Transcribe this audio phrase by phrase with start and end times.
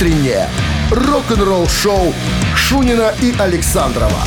[0.00, 0.48] Утреннее
[0.90, 2.14] рок-н-ролл-шоу
[2.56, 4.22] Шунина и Александрова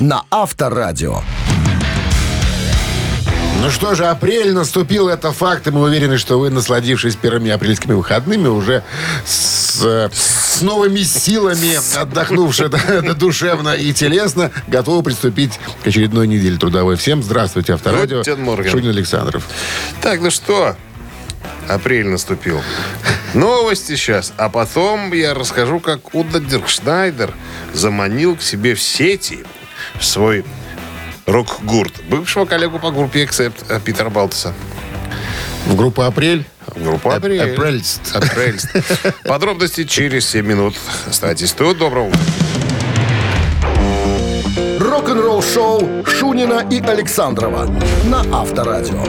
[0.00, 1.20] на Авторадио.
[3.60, 7.92] Ну что же, апрель наступил, это факт, и мы уверены, что вы, насладившись первыми апрельскими
[7.92, 8.82] выходными, уже
[9.26, 12.70] с, с новыми силами, отдохнувши
[13.14, 16.96] душевно и телесно, готовы приступить к очередной неделе трудовой.
[16.96, 18.22] Всем здравствуйте, Авторадио.
[18.24, 19.46] Шунин Александров.
[20.00, 20.76] Так, ну что,
[21.68, 22.62] апрель наступил.
[23.34, 24.32] Новости сейчас.
[24.36, 27.34] А потом я расскажу, как Уда Диркшнайдер
[27.72, 29.44] заманил к себе в сети
[29.98, 30.44] в свой
[31.26, 34.54] рок-гурт бывшего коллегу по группе Accept э, Питера Балтеса.
[35.66, 36.46] В группу «Апрель».
[36.74, 37.54] Группа «Апрель».
[37.54, 38.14] Апрельст.
[38.14, 38.70] Апрельст.
[39.24, 40.74] Подробности через 7 минут.
[41.06, 41.78] Оставайтесь тут.
[41.78, 42.20] Доброго утра.
[44.78, 47.66] Рок-н-ролл-шоу Шунина и Александрова
[48.04, 49.04] на Авторадио.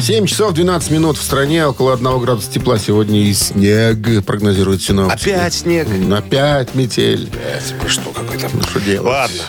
[0.00, 5.30] 7 часов 12 минут в стране, около 1 градуса тепла сегодня и снег, прогнозируют синоптики.
[5.30, 5.88] Опять снег.
[6.12, 7.28] Опять метель.
[7.86, 8.48] Что какой-то...
[8.52, 9.06] Ну, что делать?
[9.06, 9.42] Ладно.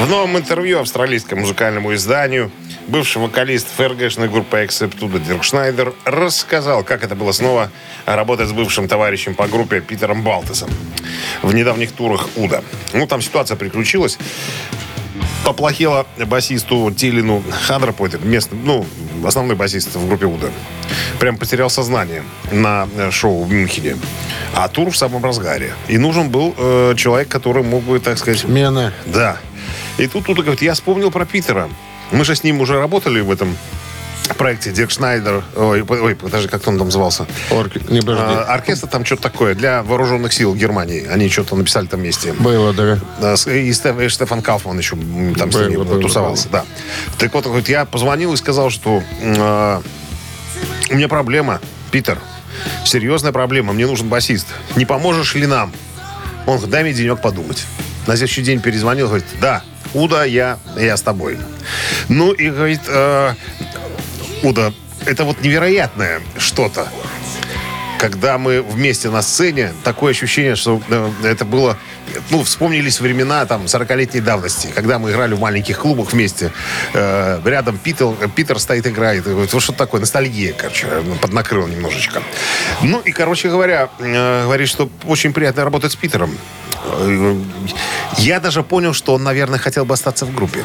[0.00, 2.50] В новом интервью австралийскому музыкальному изданию
[2.88, 7.70] бывший вокалист ФРГшной группы Эксептуда Дирк Шнайдер рассказал, как это было снова
[8.06, 10.70] работать с бывшим товарищем по группе Питером Балтесом
[11.42, 12.62] в недавних турах Уда.
[12.92, 14.18] Ну, там ситуация приключилась.
[15.44, 18.86] Поплохело басисту Тилину Хандрапойте, местный, ну,
[19.24, 20.48] основной басист в группе Уда.
[21.18, 23.96] Прям потерял сознание на э, шоу в Мюнхене.
[24.54, 25.74] А тур в самом разгаре.
[25.88, 28.40] И нужен был э, человек, который мог бы, так сказать...
[28.40, 28.92] Смена.
[29.06, 29.36] Да.
[29.98, 31.68] И тут Уда говорит, я вспомнил про Питера.
[32.12, 33.56] Мы же с ним уже работали в этом
[34.36, 35.42] проекте Дирк Шнайдер.
[35.56, 37.26] Ой, ой, подожди, как он там назывался?
[37.50, 38.22] Орк- Не, подожди.
[38.24, 41.06] А, оркестр там что-то такое для вооруженных сил Германии.
[41.06, 42.32] Они что-то написали там вместе.
[42.32, 43.36] Было, да.
[43.36, 44.96] С- И Стеф- Стефан Кауфман еще
[45.36, 46.48] там с Было, ними было, тусовался.
[46.50, 46.64] Да.
[47.18, 49.80] Так вот, говорит, я позвонил и сказал, что э,
[50.90, 52.18] у меня проблема, Питер.
[52.84, 53.72] Серьезная проблема.
[53.72, 54.46] Мне нужен басист.
[54.76, 55.72] Не поможешь ли нам?
[56.46, 57.64] Он говорит, дай мне денек подумать.
[58.06, 59.62] На следующий день перезвонил, говорит, да,
[59.94, 61.38] Уда, я, я с тобой.
[62.08, 63.34] Ну и говорит, э,
[64.42, 64.72] Уда,
[65.06, 66.88] это вот невероятное что-то
[68.02, 71.78] когда мы вместе на сцене, такое ощущение, что э, это было...
[72.30, 76.50] Ну, вспомнились времена там 40-летней давности, когда мы играли в маленьких клубах вместе.
[76.94, 79.24] Э, рядом Питер, Питер стоит, играет.
[79.26, 80.00] Вот что такое?
[80.00, 82.24] Ностальгия, короче, ну, поднакрыл немножечко.
[82.82, 86.36] Ну, и, короче говоря, э, говорит, что очень приятно работать с Питером.
[86.84, 87.36] Э,
[88.18, 90.64] Я даже понял, что он, наверное, хотел бы остаться в группе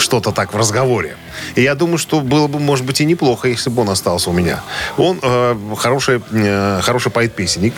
[0.00, 1.16] что-то так в разговоре.
[1.54, 4.32] И я думаю, что было бы, может быть, и неплохо, если бы он остался у
[4.32, 4.62] меня.
[4.96, 7.74] Он э, хороший, э, хороший поэт-песенник,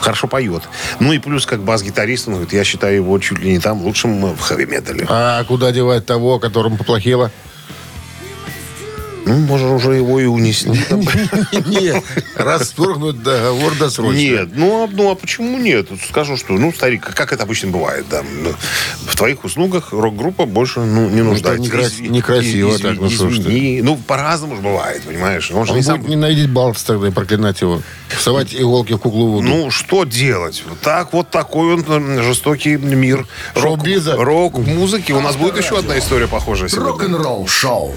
[0.00, 0.62] хорошо поет.
[1.00, 4.34] Ну и плюс, как бас-гитарист, он говорит, я считаю его чуть ли не там лучшим
[4.34, 5.06] в хэви-метале.
[5.08, 7.30] А куда девать того, которому поплохело?
[9.26, 10.68] Ну, можно уже его и унести.
[11.66, 12.02] Нет,
[12.36, 14.16] расторгнуть договор досрочно.
[14.16, 15.88] Нет, ну а, ну а почему нет?
[16.08, 18.22] Скажу, что, ну, старик, как это обычно бывает, да.
[18.22, 18.54] ну,
[19.04, 21.62] В твоих услугах рок-группа больше ну, не нуждается.
[21.62, 23.42] некрасиво так, ну что ж ты.
[23.42, 23.82] извини.
[23.82, 25.50] Ну, по-разному же бывает, понимаешь?
[25.50, 25.98] Он же не сам...
[25.98, 27.82] будет ненавидеть Балтс тогда и проклинать его.
[28.08, 29.42] Всовать иголки в куклу.
[29.42, 30.62] Ну, что делать?
[30.68, 33.26] Вот Так, вот такой он жестокий мир.
[33.54, 35.10] Рок-музыки.
[35.10, 36.92] У нас будет еще одна история похожая сегодня.
[36.92, 37.96] Рок-н-ролл-шоу.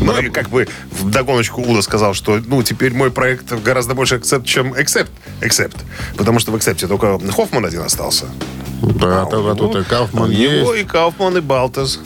[0.00, 4.16] Ну, и как бы в догоночку Уда сказал, что, ну, теперь мой проект гораздо больше
[4.16, 5.08] акцепт, чем Accept.
[5.40, 5.76] Accept.
[6.16, 8.26] Потому что в Accept только Хоффман один остался.
[8.82, 10.84] да, тогда тут и Кауфман Его есть.
[10.84, 12.00] и Кауфман, и Балтес.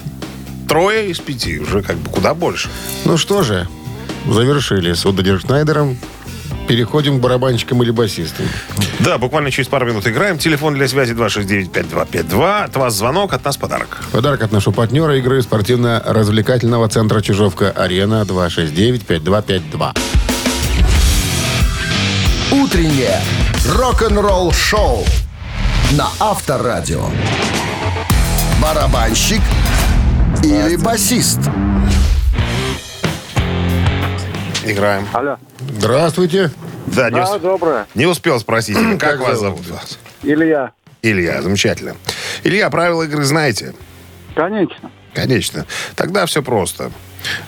[0.69, 1.59] Трое из пяти.
[1.59, 2.69] Уже как бы куда больше.
[3.05, 3.69] Ну что же,
[4.27, 5.99] завершили с Удо Шнайдером.
[6.69, 8.47] Переходим к барабанщикам или басистам.
[9.01, 10.39] Да, буквально через пару минут играем.
[10.39, 12.65] Телефон для связи 269-5252.
[12.65, 13.99] От вас звонок, от нас подарок.
[14.13, 19.97] Подарок от нашего партнера игры спортивно-развлекательного центра «Чижовка-Арена» 269-5252.
[22.53, 23.21] Утреннее
[23.67, 25.05] рок-н-ролл-шоу
[25.93, 27.07] на Авторадио.
[28.63, 29.41] Барабанщик
[30.43, 31.41] или басист?
[34.65, 35.07] Играем.
[35.13, 35.37] Алло.
[35.79, 36.51] Здравствуйте.
[36.87, 37.87] Да, не, Да, усп- доброе.
[37.95, 38.77] не успел спросить.
[38.77, 39.99] Как, Как вас зовут зовут?
[40.23, 40.73] Илья.
[41.03, 41.97] Илья, замечательно.
[42.45, 43.75] Илья, правила игры знаете?
[44.35, 44.91] Конечно.
[45.15, 45.67] Конечно.
[45.97, 46.91] Тогда все просто.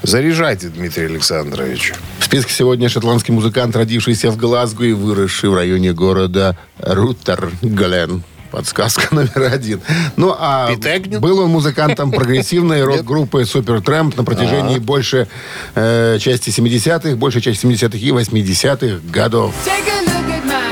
[0.03, 1.93] Заряжайте, Дмитрий Александрович.
[2.19, 8.23] В списке сегодня шотландский музыкант, родившийся в Глазго и выросший в районе города Руттерглен.
[8.55, 9.81] Подсказка номер один.
[10.17, 11.19] Ну, а Пит Эгню?
[11.19, 15.27] был он музыкантом прогрессивной рок-группы Супертрэмп на протяжении больше
[15.75, 19.53] э, части 70-х, большей части 70-х и 80-х годов.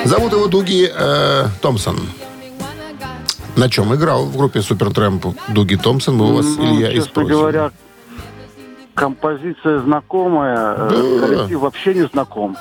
[0.05, 1.99] Зовут его Дуги э, Томпсон.
[3.57, 6.15] На чем играл в группе Супертрэмп Дуги Томпсон?
[6.17, 7.31] Мы у вас, Ну, Илья, и честно спросим.
[7.33, 7.71] говоря,
[8.95, 10.89] композиция знакомая, э,
[11.21, 11.27] Да.
[11.27, 12.57] коллектив вообще не знаком,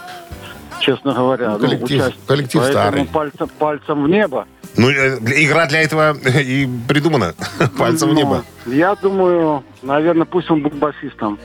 [0.82, 1.52] честно говоря.
[1.52, 2.20] Ну, коллектив- участники.
[2.28, 3.06] коллектив Поэтому старый.
[3.06, 4.46] Пальцем, пальцем в небо.
[4.78, 7.34] Ну, э, игра для этого и придумана.
[7.78, 8.44] Пальцем в Ну, небо.
[8.66, 11.40] Я думаю, наверное, пусть он будет басистом.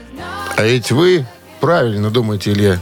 [0.56, 1.24] А ведь вы
[1.60, 2.78] правильно думаете, Илья.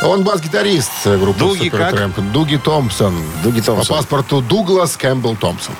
[0.00, 1.90] Он бас-гитарист э, группы Дуги как?
[1.90, 2.32] Supertramp.
[2.32, 3.14] Дуги Томпсон.
[3.42, 3.86] Дуги Томпсон.
[3.86, 5.74] По паспорту Дуглас Кэмпбелл Томпсон.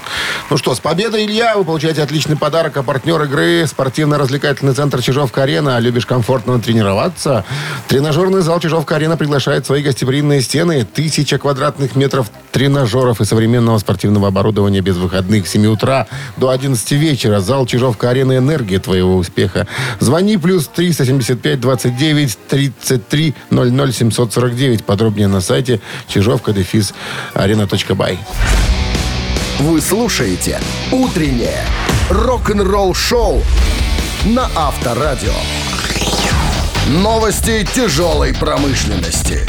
[0.50, 2.76] Ну что, с победой, Илья, вы получаете отличный подарок.
[2.76, 5.78] А партнер игры спортивно-развлекательный центр Чижовка-Арена.
[5.78, 7.44] Любишь комфортно тренироваться?
[7.86, 10.84] Тренажерный зал Чижовка-Арена приглашает свои гостеприимные стены.
[10.84, 16.90] Тысяча квадратных метров тренажеров и современного спортивного оборудования без выходных с 7 утра до 11
[16.92, 17.38] вечера.
[17.38, 19.68] Зал Чижовка-Арена «Энергия твоего успеха».
[20.00, 24.84] Звони плюс 375 29 33 00 749.
[24.84, 26.94] Подробнее на сайте чижовка дефис
[27.34, 28.18] арена.бай.
[29.58, 30.60] Вы слушаете
[30.92, 31.64] «Утреннее
[32.10, 33.42] рок-н-ролл-шоу»
[34.24, 35.32] на Авторадио.
[36.88, 39.46] Новости тяжелой промышленности.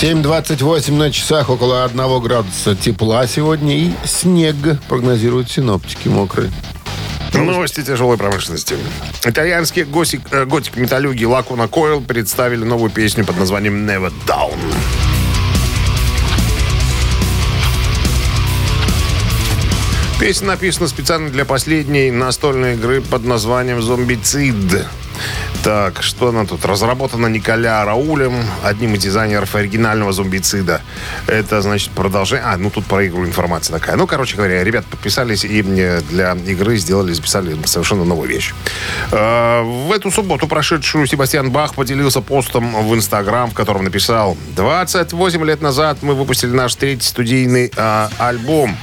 [0.00, 4.54] 7.28 на часах, около 1 градуса тепла сегодня и снег,
[4.88, 6.52] прогнозируют синоптики мокрые.
[7.32, 8.76] Новости тяжелой промышленности.
[9.24, 14.58] Итальянские госик, э, готик-металюги Lacuna Coil представили новую песню под названием Never Down.
[20.20, 24.54] Песня написана специально для последней настольной игры под названием «Зомбицид».
[25.62, 26.64] Так, что она тут?
[26.64, 30.82] Разработана Николя Раулем, одним из дизайнеров оригинального зомбицида.
[31.26, 32.44] Это, значит, продолжение...
[32.46, 33.96] А, ну тут про игру информация такая.
[33.96, 38.54] Ну, короче говоря, ребят подписались и мне для игры сделали, записали совершенно новую вещь.
[39.10, 45.44] Э, В эту субботу прошедшую Себастьян Бах поделился постом в Инстаграм, в котором написал 28
[45.44, 48.76] лет назад мы выпустили наш третий студийный э, альбом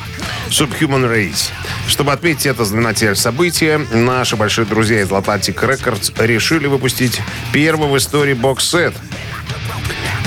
[0.50, 1.50] Subhuman Race.
[1.88, 7.98] Чтобы отметить это знаменательное событие, наши большие друзья из Atlantic Records решили выпустить первый в
[7.98, 8.94] истории бокс-сет.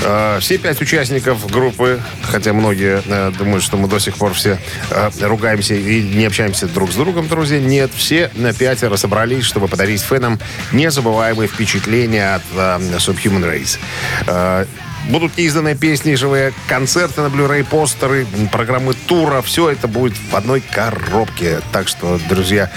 [0.03, 4.57] Э, Все пять участников группы, хотя многие э, думают, что мы до сих пор все
[4.91, 9.67] э, ругаемся и не общаемся друг с другом, друзья, нет, все на пятеро собрались, чтобы
[9.67, 10.39] подарить фенам
[10.71, 14.67] незабываемые впечатления от э, Subhuman Race.
[15.07, 19.41] Будут изданы песни, живые концерты на Blu-ray, постеры, программы тура.
[19.41, 21.61] Все это будет в одной коробке.
[21.71, 22.69] Так что, друзья,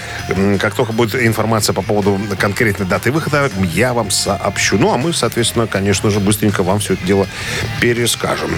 [0.58, 4.78] как только будет информация по поводу конкретной даты выхода, я вам сообщу.
[4.78, 7.26] Ну, а мы, соответственно, конечно же, быстренько вам все это дело
[7.80, 8.50] перескажем.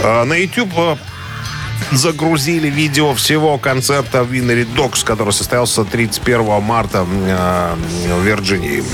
[0.00, 0.96] А, На YouTube а,
[1.90, 7.76] загрузили видео всего концерта Winnery Dogs, который состоялся 31 марта м, а,
[8.14, 8.84] в Вирджинии.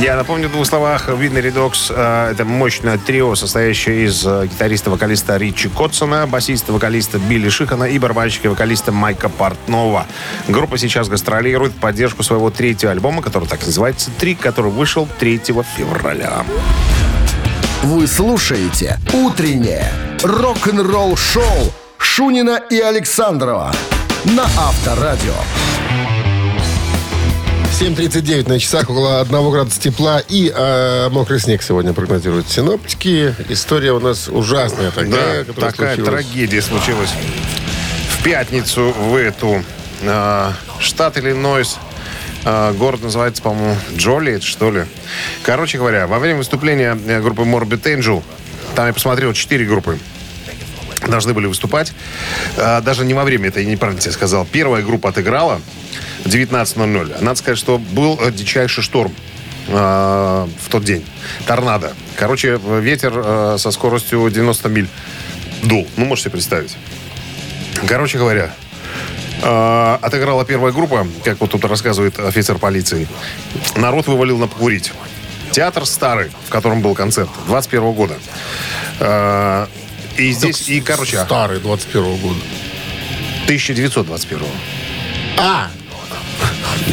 [0.00, 1.10] Я напомню в двух словах.
[1.10, 7.84] Winnery Dogs э, это мощное трио, состоящее из э, гитариста-вокалиста Ричи Котсона, басиста-вокалиста Билли Шихана
[7.84, 10.06] и барабанщика-вокалиста Майка Портнова.
[10.48, 15.38] Группа сейчас гастролирует в поддержку своего третьего альбома, который так называется «Три», который вышел 3
[15.76, 16.44] февраля.
[17.82, 19.92] Вы слушаете «Утреннее
[20.22, 23.70] рок-н-ролл-шоу» Шунина и Александрова
[24.24, 25.34] на Авторадио.
[27.80, 33.34] 7.39 на часах, около 1 градуса тепла и э, мокрый снег сегодня прогнозируют синоптики.
[33.48, 36.24] История у нас ужасная такая, Да, такая случилась.
[36.26, 37.08] трагедия случилась
[38.10, 39.64] в пятницу в эту.
[40.02, 41.78] э, штат Иллинойс.
[42.44, 44.84] Э, город называется, по-моему, Джоли, что ли.
[45.42, 48.22] Короче говоря, во время выступления э, группы Morbid Angel,
[48.74, 49.98] там я посмотрел четыре группы,
[51.08, 51.94] должны были выступать.
[52.58, 54.44] А, даже не во время, это я неправильно тебе сказал.
[54.44, 55.62] Первая группа отыграла
[56.24, 57.22] 19.00.
[57.22, 59.12] Надо сказать, что был э, дичайший шторм
[59.68, 61.04] э, в тот день.
[61.46, 61.92] Торнадо.
[62.16, 64.88] Короче, ветер э, со скоростью 90 миль
[65.62, 65.86] дул.
[65.96, 66.76] Ну, можете представить.
[67.86, 68.54] Короче говоря,
[69.42, 73.08] э, отыграла первая группа, как вот тут рассказывает офицер полиции.
[73.76, 74.92] Народ вывалил на покурить.
[75.52, 78.14] Театр старый, в котором был концерт, 21 года.
[79.00, 79.66] Э,
[80.16, 82.40] И здесь, и, короче, Старый, 21 года.
[83.44, 84.46] 1921.
[85.38, 85.70] А,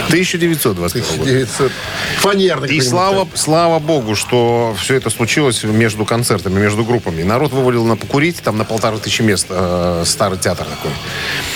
[0.08, 1.30] 1921 года.
[1.30, 1.72] 900.
[2.18, 2.76] Фанерный.
[2.76, 7.24] И слава, слава богу, что все это случилось между концертами, между группами.
[7.24, 10.92] Народ вывалил на покурить, там на полторы тысячи мест, э, старый театр такой.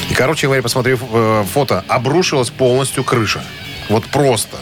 [0.09, 3.43] И, короче говоря, посмотрев э, фото, обрушилась полностью крыша.
[3.89, 4.57] Вот просто.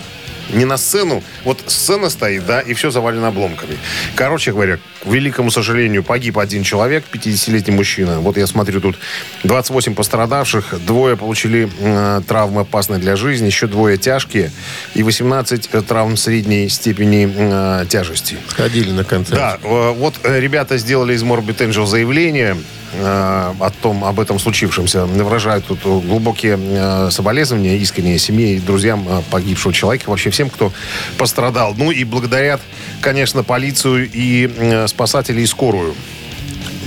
[0.53, 3.77] Не на сцену, вот сцена стоит, да, и все завалено обломками.
[4.15, 8.19] Короче говоря, к великому сожалению, погиб один человек, 50-летний мужчина.
[8.19, 8.97] Вот я смотрю, тут
[9.43, 14.51] 28 пострадавших, двое получили э, травмы опасные для жизни, еще двое тяжкие,
[14.95, 18.37] и 18 травм средней степени э, тяжести.
[18.49, 19.39] Ходили на концерт.
[19.39, 22.57] Да, э, вот э, ребята сделали из Morbid Angel заявление.
[22.93, 25.05] э, о том, об этом случившемся.
[25.05, 30.71] Выражают тут глубокие э, соболезнования искренние семье и друзьям э, погибшего человека, вообще всем, кто
[31.17, 31.73] пострадал.
[31.75, 32.61] Ну и благодарят,
[33.01, 35.95] конечно, полицию и э, спасателей и скорую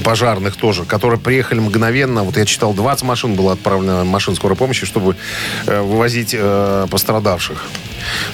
[0.03, 2.23] пожарных тоже, которые приехали мгновенно.
[2.23, 5.17] Вот я читал, 20 машин было отправлено, машин скорой помощи, чтобы
[5.67, 7.65] э, вывозить э, пострадавших.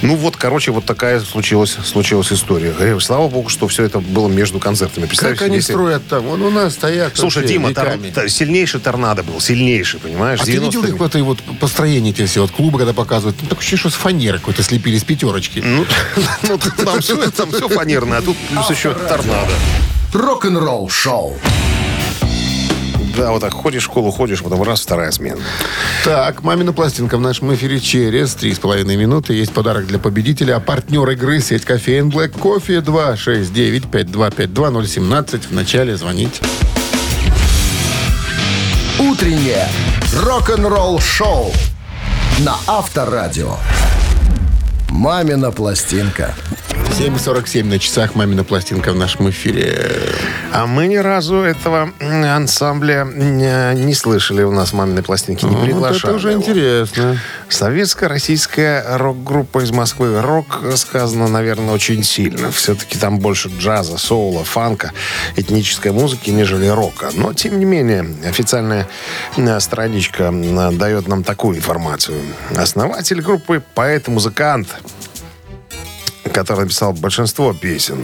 [0.02, 2.74] Ну вот, короче, вот такая случилась, случилась история.
[2.78, 5.06] Э, слава богу, что все это было между концертами.
[5.06, 6.24] Как они если- строят там?
[6.24, 7.16] Вон у нас стоят.
[7.16, 10.40] Слушай, Дима, тор- сильнейший торнадо был, сильнейший, понимаешь?
[10.40, 11.20] А ты видел 90-е.
[11.20, 13.36] их вот, построение эти все, вот клубы, когда показывают?
[13.42, 15.62] Ну, так ощущение, что с фанеры какой-то слепили, с пятерочки.
[15.64, 15.86] Ну,
[16.84, 19.52] там все, там все фанерное, а тут плюс еще торнадо.
[20.12, 21.36] Рок-н-ролл шоу.
[23.16, 25.40] Да, вот так ходишь в школу, ходишь, потом раз, вторая смена.
[26.04, 29.34] Так, «Мамина пластинка» в нашем эфире через три с половиной минуты.
[29.34, 30.56] Есть подарок для победителя.
[30.56, 35.48] А партнер игры сеть кофеин Black Кофе 269-5252-017.
[35.48, 36.40] В начале звонить.
[38.98, 39.68] Утреннее
[40.14, 41.52] рок-н-ролл шоу
[42.38, 43.56] на Авторадио.
[44.90, 46.34] «Мамина пластинка».
[46.86, 49.88] 7.47 на часах «Мамина пластинка» в нашем эфире.
[50.52, 55.64] А мы ни разу этого ансамбля м, не слышали у нас маминой пластинки, не Вот
[55.64, 55.98] приглашали.
[56.06, 56.40] это уже его.
[56.42, 57.20] интересно.
[57.48, 60.20] Советско-российская рок-группа из Москвы.
[60.20, 62.50] Рок сказано, наверное, очень сильно.
[62.50, 64.92] Все-таки там больше джаза, соула, фанка,
[65.36, 67.10] этнической музыки, нежели рока.
[67.14, 68.88] Но, тем не менее, официальная
[69.36, 70.32] э, страничка
[70.72, 72.18] дает нам такую информацию.
[72.56, 74.68] Основатель группы– поэт-музыкант,
[76.38, 77.98] который написал большинство песен.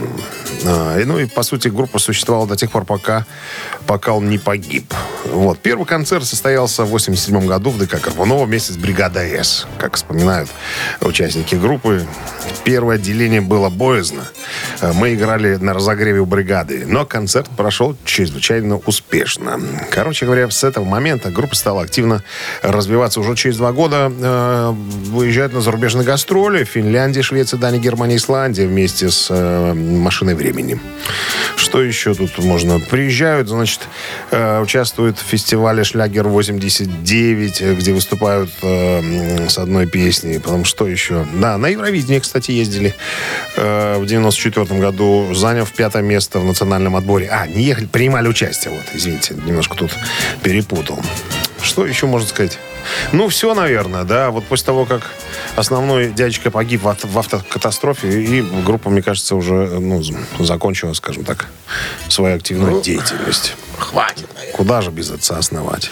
[0.65, 3.25] А, и, ну и, по сути, группа существовала до тех пор, пока,
[3.87, 4.93] пока он не погиб.
[5.31, 5.59] Вот.
[5.59, 10.49] Первый концерт состоялся в 87 году в ДК Карбунова вместе с «Бригадой С», как вспоминают
[10.99, 12.05] участники группы.
[12.65, 14.27] Первое отделение было боязно.
[14.81, 19.61] А, Мы играли на разогреве у бригады, но концерт прошел чрезвычайно успешно.
[19.91, 22.21] Короче говоря, с этого момента группа стала активно
[22.61, 23.21] развиваться.
[23.21, 28.63] Уже через два года э, выезжают на зарубежные гастроли в Финляндии, Швеции, Дании, Германии, Исландии
[28.63, 30.79] вместе с э, «Машиной времени».
[31.55, 32.79] Что еще тут можно?
[32.79, 33.81] Приезжают, значит,
[34.31, 40.39] э, участвуют в фестивале «Шлягер-89», э, где выступают э, с одной песней.
[40.39, 41.25] Потом что еще?
[41.35, 42.95] Да, на Евровидение, кстати, ездили
[43.57, 47.29] э, в 94 году, заняв пятое место в национальном отборе.
[47.31, 48.73] А, не ехали, принимали участие.
[48.73, 49.91] Вот, извините, немножко тут
[50.41, 50.99] перепутал.
[51.65, 52.59] Что еще можно сказать?
[53.11, 54.29] Ну, все, наверное, да.
[54.29, 55.09] Вот после того, как
[55.55, 60.01] основной дядечка погиб в, авто- в автокатастрофе, и группа, мне кажется, уже ну,
[60.39, 61.47] закончила, скажем так,
[62.07, 63.55] свою активную деятельность.
[63.79, 64.55] Хватит, наверное.
[64.55, 65.89] Куда же без отца основатель?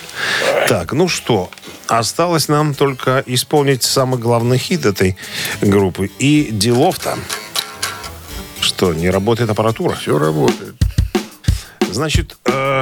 [0.68, 1.50] Так, ну что,
[1.88, 5.18] осталось нам только исполнить самый главный хит этой
[5.60, 6.12] группы.
[6.20, 7.18] И делов-то.
[8.62, 9.96] Что, не работает аппаратура?
[9.96, 10.76] Все работает.
[11.92, 12.82] Значит, э,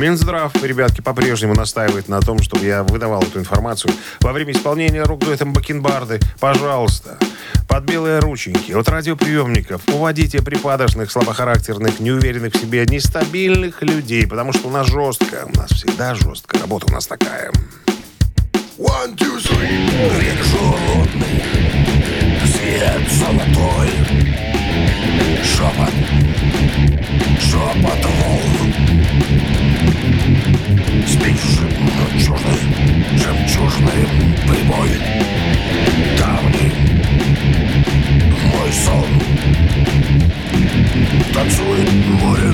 [0.00, 3.92] Минздрав, ребятки, по-прежнему настаивает на том, чтобы я выдавал эту информацию.
[4.20, 7.18] Во время исполнения рок-дуэтом Бакенбарды, пожалуйста,
[7.68, 14.68] под белые рученьки от радиоприемников уводите припадочных, слабохарактерных, неуверенных в себе, нестабильных людей, потому что
[14.68, 17.52] у нас жестко, у нас всегда жестко, работа у нас такая.
[18.78, 19.90] One, two, three.
[22.46, 23.90] Свет золотой,
[25.44, 25.92] шепот,
[27.38, 29.49] шепот волн.
[31.10, 32.60] Спишь жемчужный,
[33.16, 34.06] жемчужный
[34.46, 34.90] прибой,
[36.16, 36.72] давний
[38.44, 39.10] мой сон.
[41.34, 41.90] Танцует
[42.22, 42.52] море,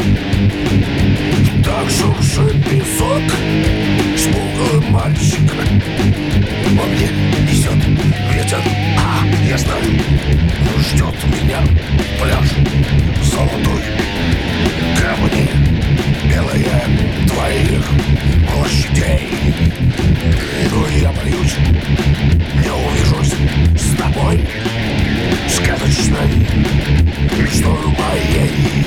[1.62, 3.22] так шуршит песок,
[4.16, 5.52] смуглый мальчик.
[6.80, 7.10] Он мне
[7.46, 7.80] несет
[8.32, 8.62] ветер,
[8.98, 10.00] а я знаю,
[10.78, 11.60] ждет меня
[12.18, 12.48] пляж
[13.22, 13.82] золотой.
[14.98, 15.55] Камни
[17.46, 17.84] твоих
[18.52, 19.30] площадей.
[20.70, 21.54] Но я боюсь,
[22.62, 23.34] не увижусь
[23.80, 24.48] с тобой,
[25.48, 26.28] сказочной
[27.38, 28.84] мечтой моей.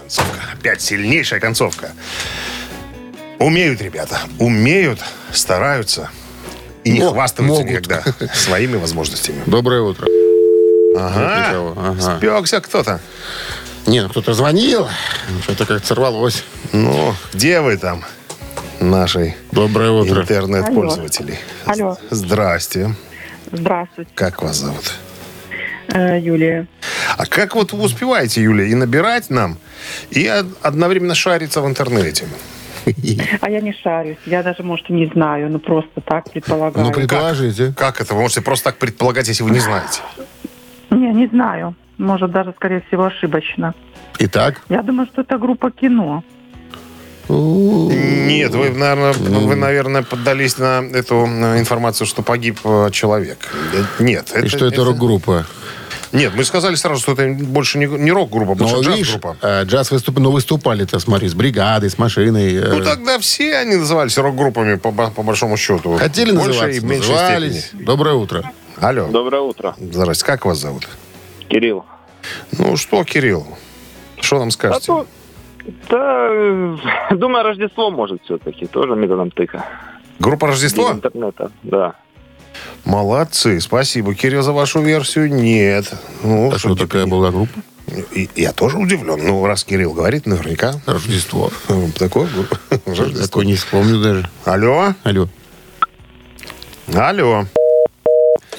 [0.00, 0.40] Концовка.
[0.54, 1.90] Опять сильнейшая концовка.
[3.38, 5.00] Умеют ребята, умеют,
[5.32, 6.10] стараются
[6.84, 7.70] и не Мо- хвастаются могут.
[7.70, 8.02] никогда
[8.34, 9.42] своими возможностями.
[9.46, 10.06] Доброе утро.
[10.96, 12.16] Ага, ага.
[12.18, 13.00] спекся кто-то.
[13.86, 14.86] Не, ну кто-то звонил.
[15.42, 16.44] Что-то как-то сорвалось.
[16.72, 18.04] Ну, где вы там,
[18.80, 20.22] нашей Доброе утро.
[20.22, 21.38] интернет-пользователи?
[21.66, 21.96] Алло.
[22.10, 22.94] Здрасте.
[23.50, 24.92] Здравствуйте, Как вас зовут?
[25.88, 26.66] э, Юлия.
[27.16, 29.56] А как вот вы успеваете, Юлия, и набирать нам,
[30.10, 32.26] и од- одновременно шариться в интернете?
[33.40, 34.18] А я не шарюсь.
[34.26, 36.86] Я даже, может, и не знаю, но просто так предполагаю.
[36.86, 37.72] Ну, предположите.
[37.76, 38.14] Как это?
[38.14, 40.00] Вы можете просто так предполагать, если вы не знаете.
[40.90, 41.74] Не, не знаю.
[41.98, 43.74] Может, даже, скорее всего, ошибочно.
[44.18, 46.22] Итак, Я думаю, что это группа кино.
[47.28, 53.38] Нет, вы, наверное, вы, наверное, поддались на эту информацию, что погиб э, человек.
[53.98, 54.32] Нет.
[54.34, 55.44] и что это рок-группа?
[56.12, 59.36] Нет, мы сказали сразу, что это больше не, не рок-группа, Ну, больше видишь, джаз-группа.
[59.42, 60.18] э, джаз выступ...
[60.20, 62.54] ну, выступали-то, смотри, с бригадой, с машиной.
[62.54, 65.98] э, Ну, тогда все они назывались рок-группами, по, по большому счету.
[65.98, 67.64] Хотели В большей называться, и назывались.
[67.66, 67.84] степени.
[67.84, 68.50] Доброе утро.
[68.80, 69.06] Алло.
[69.08, 69.74] Доброе утро.
[69.78, 70.88] Здрасте, как вас зовут?
[71.48, 71.84] Кирилл.
[72.58, 73.46] Ну, что, Кирилл?
[74.20, 74.92] Что нам скажете?
[74.92, 75.06] А то-
[75.88, 76.76] Да, э,
[77.14, 79.64] думаю, Рождество может все-таки, тоже методом тыка.
[80.18, 80.90] Группа Без Рождество?
[80.92, 81.94] интернета, да.
[82.84, 85.32] Молодцы, спасибо, Кирилл, за вашу версию.
[85.32, 85.92] Нет.
[86.24, 87.52] Ну, А что такая была группа?
[88.12, 89.18] И- я тоже удивлен.
[89.24, 90.74] Ну, раз Кирилл говорит, наверняка.
[90.86, 91.50] Рождество.
[91.98, 92.28] Такое
[92.86, 93.26] Рождество.
[93.26, 94.28] Такой не вспомню даже.
[94.44, 94.94] Алло?
[95.04, 95.28] Алло.
[96.94, 97.44] Алло.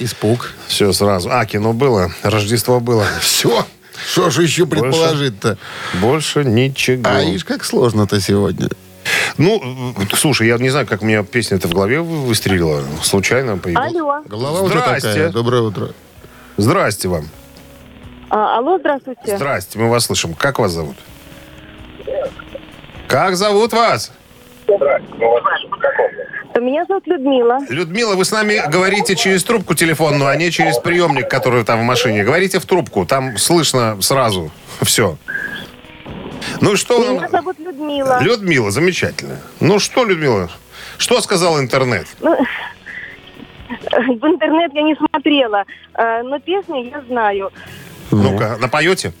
[0.00, 0.52] Испуг.
[0.66, 1.30] Все сразу.
[1.30, 3.04] А, кино было, Рождество было.
[3.20, 3.64] Все.
[4.12, 5.58] Что же еще предположить-то?
[6.00, 7.02] Больше ничего.
[7.04, 8.68] А видишь, как сложно-то сегодня.
[9.36, 12.82] Ну, слушай, я не знаю, как у меня песня-то в голове вы- выстрелила.
[13.02, 13.94] Случайно появилась.
[13.94, 14.22] Алло.
[14.26, 15.08] Голова Здрасте.
[15.08, 15.28] такая.
[15.30, 15.88] Доброе утро.
[16.56, 17.28] Здрасте вам.
[18.30, 19.36] А, алло, здравствуйте.
[19.36, 20.34] Здрасте, мы вас слышим.
[20.34, 20.96] Как вас зовут?
[23.06, 24.12] Как зовут вас?
[26.58, 27.58] Меня зовут Людмила.
[27.68, 31.84] Людмила, вы с нами говорите через трубку телефонную, а не через приемник, который там в
[31.84, 32.24] машине.
[32.24, 34.50] Говорите в трубку, там слышно сразу
[34.82, 35.16] все.
[36.60, 37.30] Ну что Меня нам...
[37.30, 38.20] зовут Людмила.
[38.22, 39.36] Людмила, замечательно.
[39.60, 40.50] Ну что, Людмила,
[40.98, 42.06] что сказал интернет?
[42.20, 42.36] Ну,
[43.70, 45.64] в интернет я не смотрела,
[45.94, 47.50] а, но песню я знаю.
[48.10, 49.12] Ну-ка, напоете?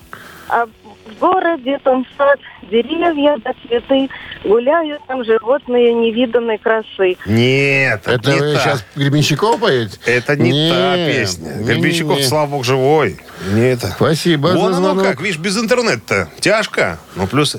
[1.20, 2.38] В городе там сад,
[2.70, 4.08] деревья да цветы,
[4.42, 7.18] гуляют там животные невиданной красы.
[7.26, 8.60] Нет, это, Это не вы та.
[8.60, 9.98] сейчас Гребенщиков поете?
[10.06, 11.56] Это не, та песня.
[11.56, 12.22] не, Гребенщиков, не.
[12.24, 13.18] слава богу, живой.
[13.52, 13.88] Не это.
[13.88, 15.04] Спасибо Вон оно звонок.
[15.04, 16.98] как, видишь, без интернета-то тяжко.
[17.16, 17.54] Ну, плюс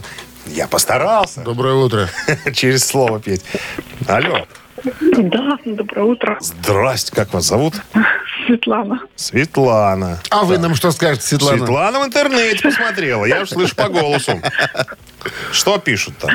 [0.48, 2.10] я постарался Доброе утро.
[2.54, 3.44] через слово петь.
[4.08, 4.48] Алло.
[5.18, 6.38] Да, доброе утро.
[6.42, 7.76] Здрасте, как вас зовут?
[8.46, 9.02] Светлана.
[9.16, 10.20] Светлана.
[10.30, 11.58] А вы нам что скажете, Светлана?
[11.58, 13.26] Светлана в интернете посмотрела.
[13.26, 14.42] Я уж слышу по голосу.
[15.52, 16.32] Что пишут там?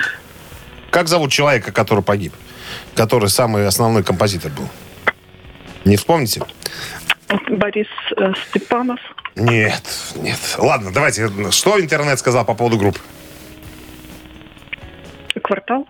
[0.90, 2.32] Как зовут человека, который погиб?
[2.94, 4.68] Который самый основной композитор был?
[5.84, 6.42] Не вспомните?
[7.48, 9.00] Борис э, Степанов.
[9.34, 9.82] Нет,
[10.16, 10.38] нет.
[10.58, 11.30] Ладно, давайте.
[11.50, 13.00] Что интернет сказал по поводу группы?
[15.42, 15.86] Квартал.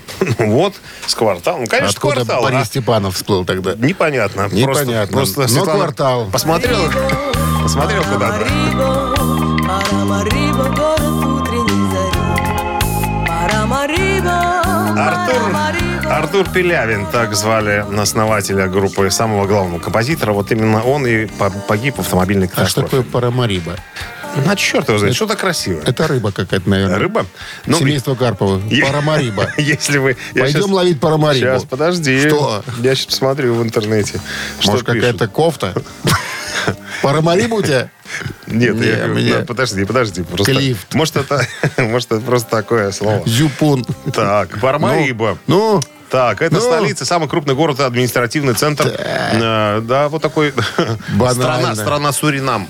[0.38, 0.74] Вот,
[1.06, 1.62] с кварталом.
[1.62, 2.42] Ну, конечно, Откуда квартал.
[2.42, 2.64] Борис а?
[2.64, 3.74] Степанов всплыл тогда?
[3.74, 4.48] Непонятно.
[4.50, 5.16] Непонятно.
[5.16, 6.28] Просто, просто Но квартал.
[6.30, 6.78] Посмотрел,
[7.62, 8.46] посмотрел куда-то.
[14.96, 15.56] Артур.
[16.10, 20.32] Артур Пелявин, так звали основателя группы самого главного композитора.
[20.32, 22.88] Вот именно он и по- погиб в автомобильной А что катастрофе.
[22.88, 23.76] такое парамариба?
[24.46, 25.82] На черт его знает, что-то красивое.
[25.84, 26.98] Это рыба какая-то, наверное.
[26.98, 27.26] Рыба?
[27.66, 28.60] Ну, Семейство Карпова.
[28.70, 29.48] е- Парамариба.
[29.58, 30.16] Если вы...
[30.34, 31.44] я Пойдем щас- ловить парамарибу.
[31.46, 32.28] Сейчас, подожди.
[32.28, 32.64] Что?
[32.80, 34.20] Я сейчас посмотрю в интернете.
[34.60, 35.74] Что Может, какая-то кофта?
[37.02, 37.90] Парамарибу у тебя?
[38.46, 40.22] Нет, Не, я мне- ну, подожди, подожди.
[40.22, 40.94] Просто, Клифт.
[40.94, 41.46] Может, это,
[41.78, 43.22] может, это просто такое слово.
[43.26, 43.84] Зюпун.
[44.12, 45.38] Так, Пармариба.
[45.46, 46.60] Ну, Так, это Ну.
[46.60, 48.86] столица, самый крупный город, административный центр.
[48.98, 50.52] Э, Да, вот такой
[51.14, 51.32] Банально.
[51.42, 52.68] страна, страна Суринам.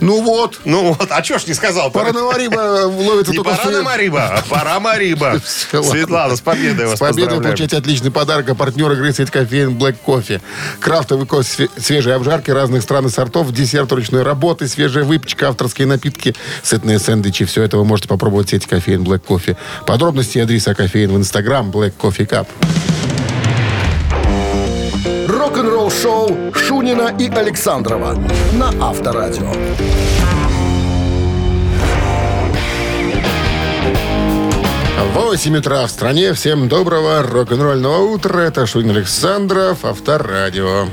[0.00, 0.60] Ну вот.
[0.64, 1.90] Ну вот, а чё ж не сказал?
[1.90, 5.40] Парамариба ловится Не только в Су- Паранамариба, а Парамариба.
[5.44, 8.48] Светлана, с победой вас С победой получаете отличный подарок.
[8.48, 10.40] А партнер игры «Сеть кофеин Black Coffee».
[10.80, 15.86] Крафтовый кофе све- свежей обжарки разных стран и сортов, десерт ручной работы, свежая выпечка, авторские
[15.86, 17.44] напитки, сытные сэндвичи.
[17.44, 19.56] Все это вы можете попробовать в сети кофеин Black Coffee.
[19.86, 22.46] Подробности и адреса кофеин в Инстаграм Black Coffee Cup.
[25.46, 28.18] Рок-н-ролл-шоу Шунина и Александрова
[28.54, 29.48] на Авторадио.
[35.14, 36.32] 8 утра в стране.
[36.32, 38.40] Всем доброго рок-н-ролльного утра.
[38.40, 40.86] Это Шунин Александров, Авторадио.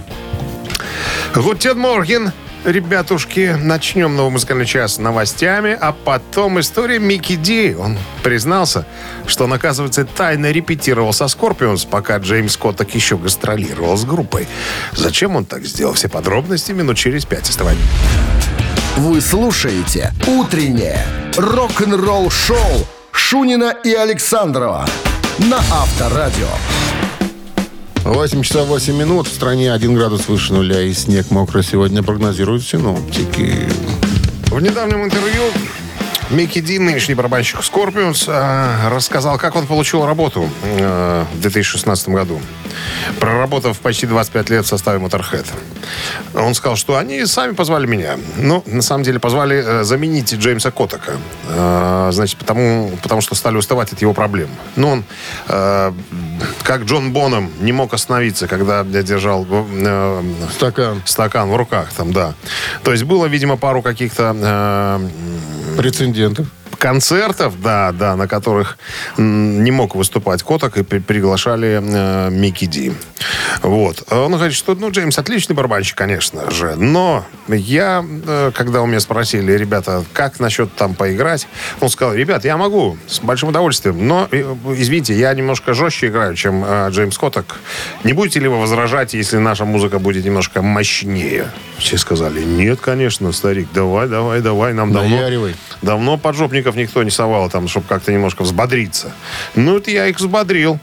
[1.34, 2.32] Guten Morgen.
[2.66, 7.76] Ребятушки, начнем новый музыкальный час новостями, а потом история Микки Ди.
[7.78, 8.86] Он признался,
[9.28, 14.48] что он, оказывается, тайно репетировал со Скорпионс, пока Джеймс Коттак еще гастролировал с группой.
[14.94, 15.94] Зачем он так сделал?
[15.94, 17.50] Все подробности минут через пять.
[17.50, 17.84] Оставайтесь.
[18.96, 24.88] Вы слушаете «Утреннее рок-н-ролл-шоу» Шунина и Александрова
[25.38, 26.48] на Авторадио.
[28.04, 29.28] 8 часов 8 минут.
[29.28, 33.70] В стране 1 градус выше нуля и снег мокро сегодня прогнозируют синоптики.
[34.48, 35.44] В недавнем интервью
[36.34, 42.42] Микки Дин, нынешний барабанщик Scorpions, э, рассказал, как он получил работу э, в 2016 году,
[43.20, 45.46] проработав почти 25 лет в составе Motorhead.
[46.34, 48.18] Он сказал, что они сами позвали меня.
[48.38, 51.18] Ну, на самом деле, позвали э, заменить Джеймса Коттека.
[51.50, 54.50] Э, значит, потому, потому что стали уставать от его проблем.
[54.76, 55.04] Ну, он,
[56.64, 59.46] как Джон Боном, не мог остановиться, когда держал
[60.56, 61.02] Стакан.
[61.06, 62.34] стакан в руках там, да.
[62.84, 65.00] То есть было, видимо, пару каких-то
[65.76, 66.48] Прецедентов.
[66.84, 68.78] Концертов, да, да, на которых
[69.18, 72.92] не мог выступать Коток и при- приглашали э, Микки Ди.
[73.62, 74.04] Вот.
[74.12, 79.00] Он говорит, что, ну, Джеймс отличный барабанщик, конечно же, но я, э, когда у меня
[79.00, 81.48] спросили, ребята, как насчет там поиграть,
[81.80, 84.44] он сказал, ребят, я могу, с большим удовольствием, но, э,
[84.76, 87.62] извините, я немножко жестче играю, чем э, Джеймс Коток.
[88.04, 91.46] Не будете ли вы возражать, если наша музыка будет немножко мощнее?
[91.78, 95.16] Все сказали, нет, конечно, старик, давай, давай, давай, нам давно...
[95.82, 99.12] Давно поджопников никто не совал там, чтобы как-то немножко взбодриться.
[99.56, 100.80] Ну, это я их взбодрил.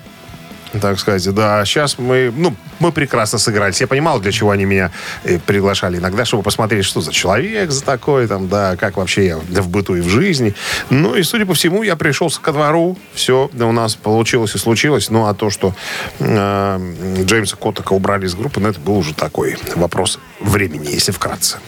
[0.81, 1.65] Так сказать, да.
[1.65, 3.81] Сейчас мы, ну, мы прекрасно сыгрались.
[3.81, 4.93] Я понимал, для чего они меня
[5.25, 9.39] э, приглашали иногда, чтобы посмотреть, что за человек за такой, там, да, как вообще я
[9.39, 10.55] в быту и в жизни.
[10.89, 15.11] Ну, и, судя по всему, я пришел ко двору, все у нас получилось и случилось.
[15.11, 15.75] Ну, а то, что
[16.21, 21.59] э, Джеймса Коттека убрали из группы, ну, это был уже такой вопрос времени, если вкратце.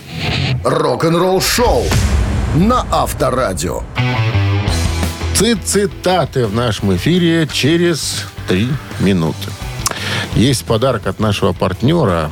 [0.62, 1.85] Рок-н-ролл шоу
[2.55, 3.83] на Авторадио.
[5.35, 8.69] Цитаты в нашем эфире через три
[9.01, 9.49] минуты.
[10.35, 12.31] Есть подарок от нашего партнера,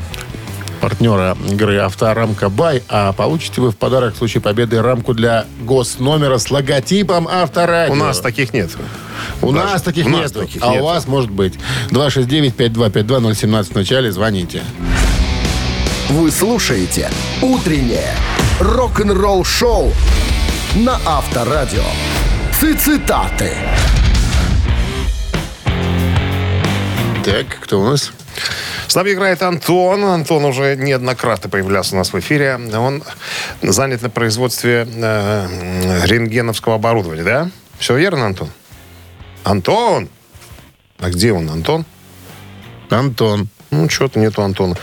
[0.81, 6.39] партнера игры «Авторамка Бай», а получите вы в подарок в случае победы рамку для госномера
[6.39, 7.93] с логотипом «Авторадио».
[7.93, 8.71] У нас таких нет.
[9.43, 9.73] У Даже.
[9.73, 10.83] нас таких У нас нет, таких а нет.
[10.83, 11.55] у вас может быть.
[11.91, 14.63] 269-5252-017 в начале, звоните.
[16.11, 17.11] Вы слушаете
[17.43, 18.15] «Утреннее
[18.61, 19.93] рок-н-ролл шоу»
[20.75, 21.83] на Авторадио.
[22.53, 23.53] Цитаты.
[27.25, 28.13] Так, кто у нас?
[28.87, 30.05] С нами играет Антон.
[30.05, 32.59] Антон уже неоднократно появлялся у нас в эфире.
[32.75, 33.03] Он
[33.63, 37.51] занят на производстве э, рентгеновского оборудования, да?
[37.79, 38.51] Все верно, Антон?
[39.45, 40.09] Антон!
[40.99, 41.85] А где он, Антон?
[42.91, 43.49] Антон.
[43.71, 44.77] Ну, что-то нету Антона.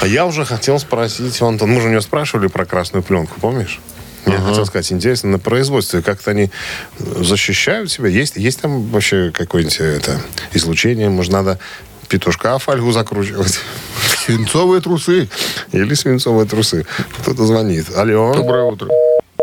[0.00, 1.72] А я уже хотел спросить у Антона.
[1.72, 3.80] Мы же у него спрашивали про красную пленку, помнишь?
[4.26, 6.50] Я хотел сказать, интересно, на производстве как-то они
[6.98, 8.08] защищают себя?
[8.08, 10.20] Есть, есть там вообще какое-нибудь э, это,
[10.52, 11.08] излучение?
[11.08, 11.58] Может, надо
[12.08, 13.58] петушка фольгу закручивать?
[14.24, 15.28] Свинцовые трусы.
[15.72, 16.86] Или свинцовые трусы?
[17.18, 17.86] Кто-то звонит.
[17.96, 18.32] Алло.
[18.34, 18.88] Доброе утро.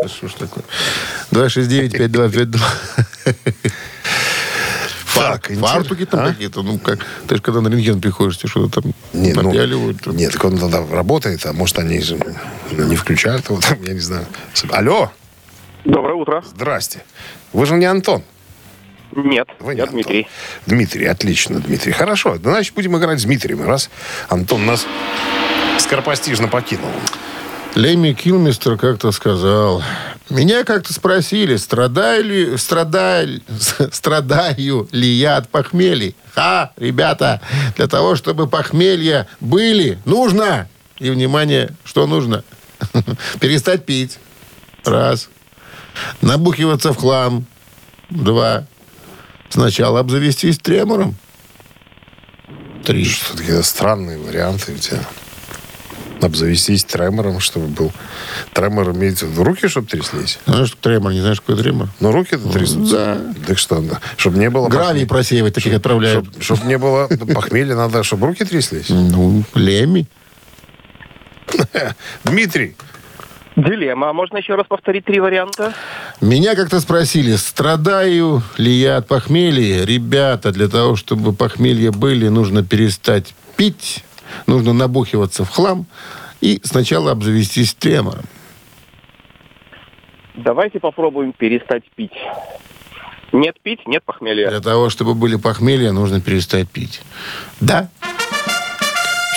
[0.06, 0.64] Что ж такое?
[1.32, 2.58] 269-5252.
[5.20, 6.28] Так, интерес- Фартуки там А?
[6.28, 6.62] какие-то.
[6.62, 10.02] Ну, как, ты же когда на рентген приходишь, тебе что-то там Не, ну, напяливают.
[10.02, 10.16] там.
[10.16, 12.18] Нет, так он тогда работает, а может, они же
[12.70, 14.26] ну, не включают его там, я не знаю.
[14.70, 15.10] Алло,
[15.84, 16.42] Доброе утро.
[16.46, 17.02] здрасте.
[17.52, 18.22] Вы же не Антон.
[19.12, 19.96] Нет, Вы не я Антон.
[19.96, 20.28] Дмитрий.
[20.66, 21.92] Дмитрий, отлично, Дмитрий.
[21.92, 23.90] Хорошо, значит, будем играть с Дмитрием, раз
[24.28, 24.86] Антон нас
[25.78, 26.90] скоропостижно покинул.
[27.74, 29.82] Лемми Килмистер как-то сказал,
[30.30, 33.40] меня как-то спросили, страдаю ли, страдаю,
[33.92, 36.14] страдаю ли я от похмелья.
[36.34, 37.40] Ха, ребята,
[37.76, 42.44] для того, чтобы похмелья были, нужно, и, внимание, что нужно?
[43.40, 44.18] Перестать пить.
[44.84, 45.28] Раз.
[46.20, 47.46] Набухиваться в хлам.
[48.08, 48.66] Два.
[49.48, 51.16] Сначала обзавестись тремором.
[52.84, 53.04] Три.
[53.04, 55.00] Что такие странные варианты у тебя.
[56.20, 57.92] Обзавестись тремором, чтобы был...
[58.52, 60.38] Тремор имеется в руки, чтобы тряслись?
[60.46, 61.12] Знаешь, что тремор?
[61.12, 61.88] Не знаешь, какой тремор?
[62.00, 63.18] Ну, руки-то трясутся.
[63.46, 63.82] Так что,
[64.16, 64.68] чтобы не было...
[64.68, 66.26] Гравий просеивать таких отправляют.
[66.40, 68.88] Чтобы не было похмелья, надо, чтобы руки тряслись.
[68.88, 70.06] Ну, Лемми.
[72.24, 72.76] Дмитрий,
[73.56, 74.10] Дилемма.
[74.10, 75.74] А можно еще раз повторить три варианта?
[76.20, 79.84] Меня как-то спросили, страдаю ли я от похмелья.
[79.84, 84.04] Ребята, для того, чтобы похмелья были, нужно перестать пить,
[84.46, 85.86] нужно набухиваться в хлам
[86.40, 88.24] и сначала обзавестись тремором.
[90.34, 92.12] Давайте попробуем перестать пить.
[93.32, 94.48] Нет пить, нет похмелья.
[94.48, 97.02] Для того, чтобы были похмелья, нужно перестать пить.
[97.60, 97.88] Да?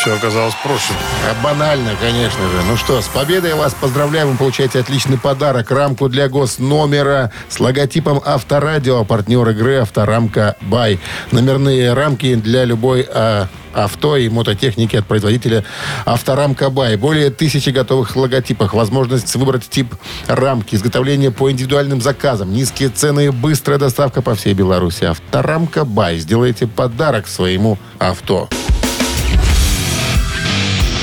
[0.04, 0.94] Все оказалось проще.
[1.30, 2.62] А банально, конечно же.
[2.68, 4.32] Ну что, с победой вас поздравляем.
[4.32, 5.72] Вы получаете отличный подарок.
[5.72, 9.06] Рамку для госномера с логотипом Авторадио.
[9.06, 11.00] Партнер игры Авторамка Бай.
[11.32, 15.64] Номерные рамки для любой а, авто и мототехники от производителя
[16.04, 16.98] Авторамка Бай.
[16.98, 18.74] Более тысячи готовых логотипов.
[18.74, 19.96] Возможность выбрать тип
[20.28, 20.76] рамки.
[20.76, 22.52] Изготовление по индивидуальным заказам.
[22.52, 25.06] Низкие цены и быстрая доставка по всей Беларуси.
[25.06, 26.18] Авторамка Бай.
[26.18, 28.50] Сделайте подарок своему авто.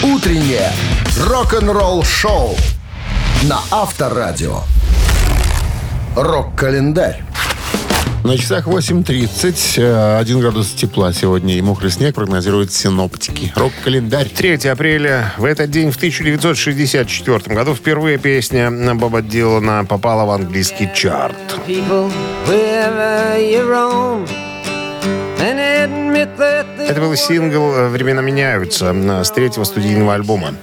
[0.03, 0.73] Утреннее
[1.29, 2.57] рок-н-ролл шоу
[3.43, 4.61] на Авторадио.
[6.17, 7.23] Рок-календарь.
[8.25, 9.75] На часах 8.30.
[9.77, 13.53] э, 1 градус тепла сегодня и мокрый снег прогнозируют синоптики.
[13.55, 14.31] Рок-календарь.
[14.31, 15.35] 3 апреля.
[15.37, 21.37] В этот день, в 1964 году, впервые песня Боба Дилана попала в английский чарт.
[21.67, 22.11] people
[25.91, 30.55] Это был сингл э, «Времена меняются» э, с третьего студийного альбома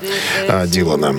[0.48, 1.16] э, Дилана.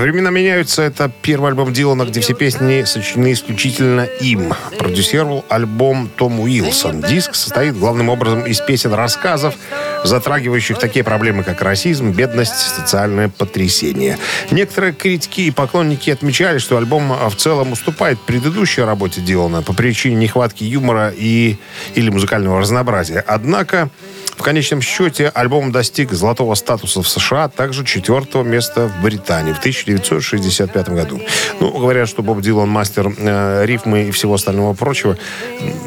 [0.00, 4.54] «Времена меняются»— это первый альбом Дилана, где все песни сочинены исключительно им.
[4.78, 7.02] Продюсировал альбом Том Уилсон.
[7.02, 9.54] Диск состоит главным образом из песен-рассказов,
[10.02, 14.16] затрагивающих такие проблемы, как расизм, бедность, социальное потрясение.
[14.50, 19.74] Некоторые критики и поклонники отмечали, что альбом э, в целом уступает предыдущей работе Дилана по
[19.74, 21.58] причине нехватки юмора и,
[21.94, 23.22] или музыкального разнообразия.
[23.26, 23.90] Однако,
[24.40, 29.52] в конечном счете, альбом достиг золотого статуса в США, а также четвертого места в Британии
[29.52, 31.20] в 1965 году.
[31.60, 35.18] Ну, говорят, что Боб Дилан мастер э, рифмы и всего остального прочего,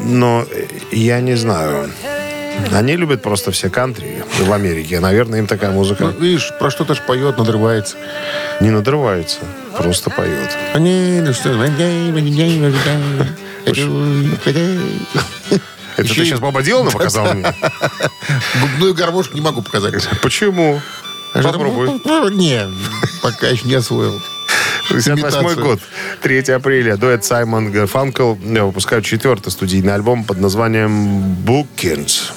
[0.04, 0.46] но
[0.92, 1.90] я не знаю.
[2.72, 5.00] Они любят просто все кантри в Америке.
[5.00, 7.96] Наверное, им такая Ну, музыка видишь, про что-то ж поет, надрывается.
[8.60, 9.40] не надрывается,
[9.76, 10.56] просто поет.
[10.74, 11.50] А не, ну что,
[15.96, 17.54] Это Еще ты и- сейчас Боба Дилана показал мне?
[18.60, 20.08] Губную гармошку не могу показать.
[20.22, 20.80] Почему?
[21.34, 22.00] Попробуй.
[22.04, 22.68] Ну, Не,
[23.22, 24.20] пока еще не освоил.
[24.88, 25.64] 68 Имитацию.
[25.64, 25.80] год,
[26.20, 26.96] 3 апреля.
[26.96, 32.30] Дуэт Саймон Гарфанкл выпускают четвертый студийный альбом под названием «Bookings».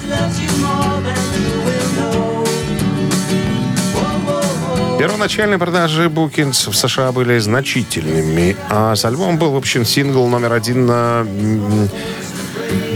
[5.00, 10.88] Первоначальные продажи Bookings в США были значительными, а с альбомом был выпущен сингл номер один
[10.88, 11.24] на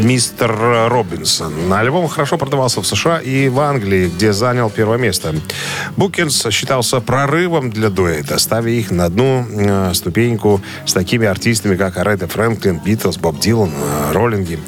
[0.01, 0.55] «Мистер
[0.89, 1.71] Робинсон».
[1.71, 5.35] Альбом хорошо продавался в США и в Англии, где занял первое место.
[5.97, 11.97] Букинс считался прорывом для дуэта, ставя их на одну э, ступеньку с такими артистами, как
[11.97, 14.59] Аретта Фрэнклин, Битлз, Боб Дилан, э, Роллинги.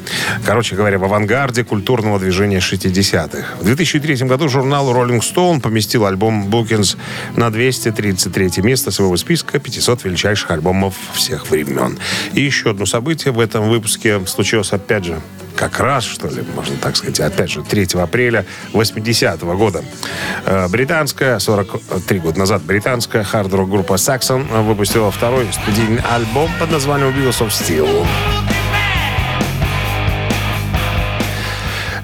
[0.46, 3.56] Короче говоря, в авангарде культурного движения 60-х.
[3.60, 6.96] В 2003 году журнал Rolling Stone поместил альбом Букинс
[7.34, 11.98] на 233 место своего списка 500 величайших альбомов всех времен.
[12.32, 15.20] И еще одно событие в этом выпуске случилось, опять же,
[15.56, 19.82] как раз, что ли, можно так сказать, опять же, 3 апреля 80-го года.
[20.44, 27.08] Э, Британская, 43 года назад, британская хард-рок группа Saxon выпустила второй студийный альбом под названием
[27.10, 28.06] Wheels of Steel.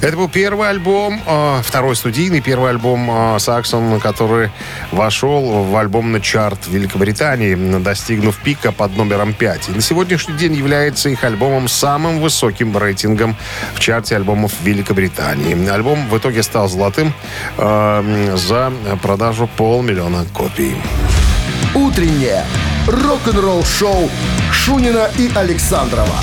[0.00, 4.50] Это был первый альбом, э, второй студийный первый альбом э, Саксон, который
[4.92, 9.68] вошел в альбомный чарт Великобритании, достигнув пика под номером 5.
[9.68, 13.36] И на сегодняшний день является их альбомом самым высоким рейтингом
[13.74, 15.68] в чарте альбомов Великобритании.
[15.68, 17.12] Альбом в итоге стал золотым
[17.58, 20.76] э, за продажу полмиллиона копий.
[21.74, 22.44] Утреннее
[22.86, 24.08] рок-н-ролл-шоу
[24.50, 26.16] Шунина и Александрова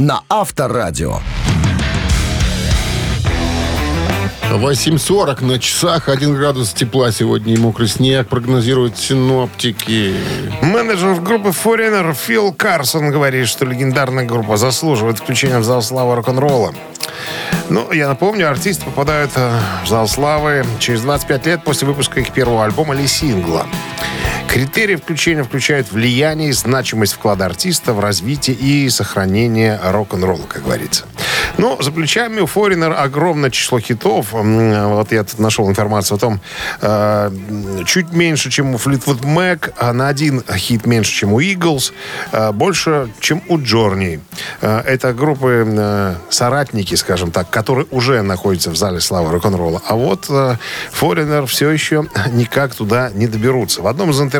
[0.00, 1.20] на Авторадио.
[4.56, 10.14] 8.40 на часах, 1 градус тепла сегодня и мокрый снег, прогнозируют синоптики.
[10.60, 16.74] Менеджер группы Foreigner Фил Карсон говорит, что легендарная группа заслуживает включения в зал славы рок-н-ролла.
[17.68, 22.32] Ну, я напомню, артисты попадают э, в зал славы через 25 лет после выпуска их
[22.32, 23.66] первого альбома или сингла.
[24.50, 31.04] Критерии включения включают влияние и значимость вклада артиста в развитие и сохранение рок-н-ролла, как говорится.
[31.56, 34.32] Но за плечами у Foreigner огромное число хитов.
[34.32, 36.40] Вот я тут нашел информацию о том,
[36.80, 37.30] э,
[37.86, 41.92] чуть меньше, чем у Fleetwood Mac, а на один хит меньше, чем у Eagles,
[42.32, 44.20] э, больше, чем у Journey.
[44.62, 49.80] Э, Это группы соратники, скажем так, которые уже находятся в зале славы рок-н-ролла.
[49.86, 53.82] А вот Foreigner все еще никак туда не доберутся.
[53.82, 54.39] В одном из интервью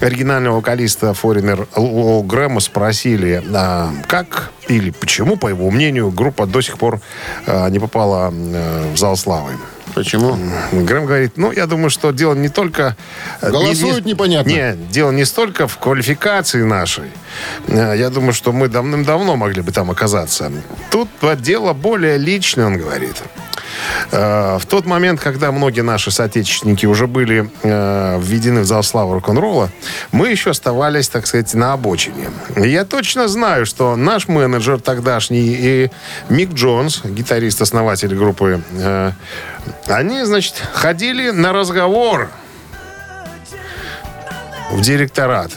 [0.00, 6.60] оригинального вокалиста Foreigner Лоу Грэма спросили, а, как или почему, по его мнению, группа до
[6.60, 7.00] сих пор
[7.46, 9.52] э, не попала э, в зал славы.
[9.94, 10.36] Почему?
[10.72, 12.96] Грэм говорит, ну, я думаю, что дело не только...
[13.40, 14.48] э, Голосуют непонятно.
[14.48, 17.10] Нет, дело не столько в квалификации нашей.
[17.68, 20.52] Э, Я думаю, что мы давным-давно могли бы там оказаться.
[20.90, 21.08] Тут
[21.40, 23.16] дело более личное, он говорит.
[24.12, 29.14] Э, В тот момент, когда многие наши соотечественники уже были э, введены в зал славы
[29.14, 29.70] рок-н-ролла,
[30.12, 32.28] мы еще оставались, так сказать, на обочине.
[32.56, 35.90] Я точно знаю, что наш менеджер тогдашний и
[36.28, 38.62] Мик Джонс, гитарист-основатель группы,
[39.86, 42.30] они, значит, ходили на разговор
[44.70, 45.50] в директорат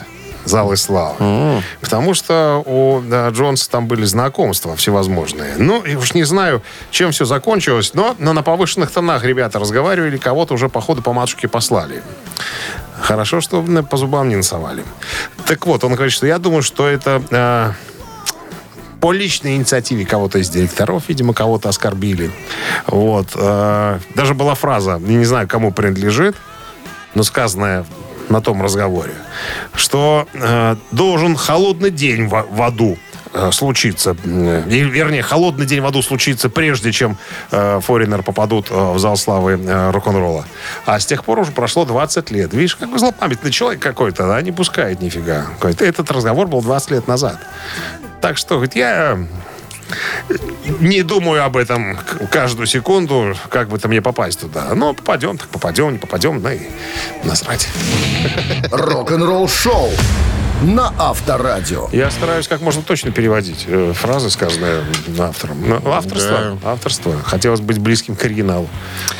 [0.48, 1.62] залы славы.
[1.80, 5.54] Потому что у да, Джонса там были знакомства всевозможные.
[5.58, 10.16] Ну, и уж не знаю, чем все закончилось, но, но на повышенных тонах ребята разговаривали,
[10.16, 12.02] кого-то уже, походу, по матушке послали.
[13.00, 14.84] Хорошо, что по зубам не насовали.
[15.46, 17.72] Так вот, он говорит, что я думаю, что это э,
[19.00, 22.30] по личной инициативе кого-то из директоров, видимо, кого-то оскорбили.
[22.86, 23.28] Вот.
[23.34, 26.36] э, даже была фраза, я не знаю, кому принадлежит,
[27.14, 27.84] но сказанная
[28.30, 29.12] на том разговоре,
[29.74, 32.98] что э, должен холодный день в, в аду
[33.32, 34.16] э, случиться.
[34.24, 37.16] Э, вернее, холодный день в аду случится прежде, чем
[37.50, 40.44] э, Форинер попадут э, в зал славы э, рок-н-ролла.
[40.86, 42.52] А с тех пор уже прошло 20 лет.
[42.52, 45.46] Видишь, какой злопамятный человек какой-то, да, не пускает нифига.
[45.62, 47.38] Этот разговор был 20 лет назад.
[48.20, 49.18] Так что, говорит, я
[50.80, 51.98] не думаю об этом
[52.30, 54.74] каждую секунду, как бы то мне попасть туда.
[54.74, 56.60] Но попадем, так попадем, не попадем, ну и
[57.24, 57.68] насрать.
[58.70, 59.90] Рок-н-ролл шоу
[60.62, 61.88] на Авторадио.
[61.92, 64.82] Я стараюсь как можно точно переводить э, фразы, сказанные
[65.18, 65.68] автором.
[65.68, 67.22] Но авторство, авторство.
[67.22, 68.68] Хотелось быть близким к оригиналу.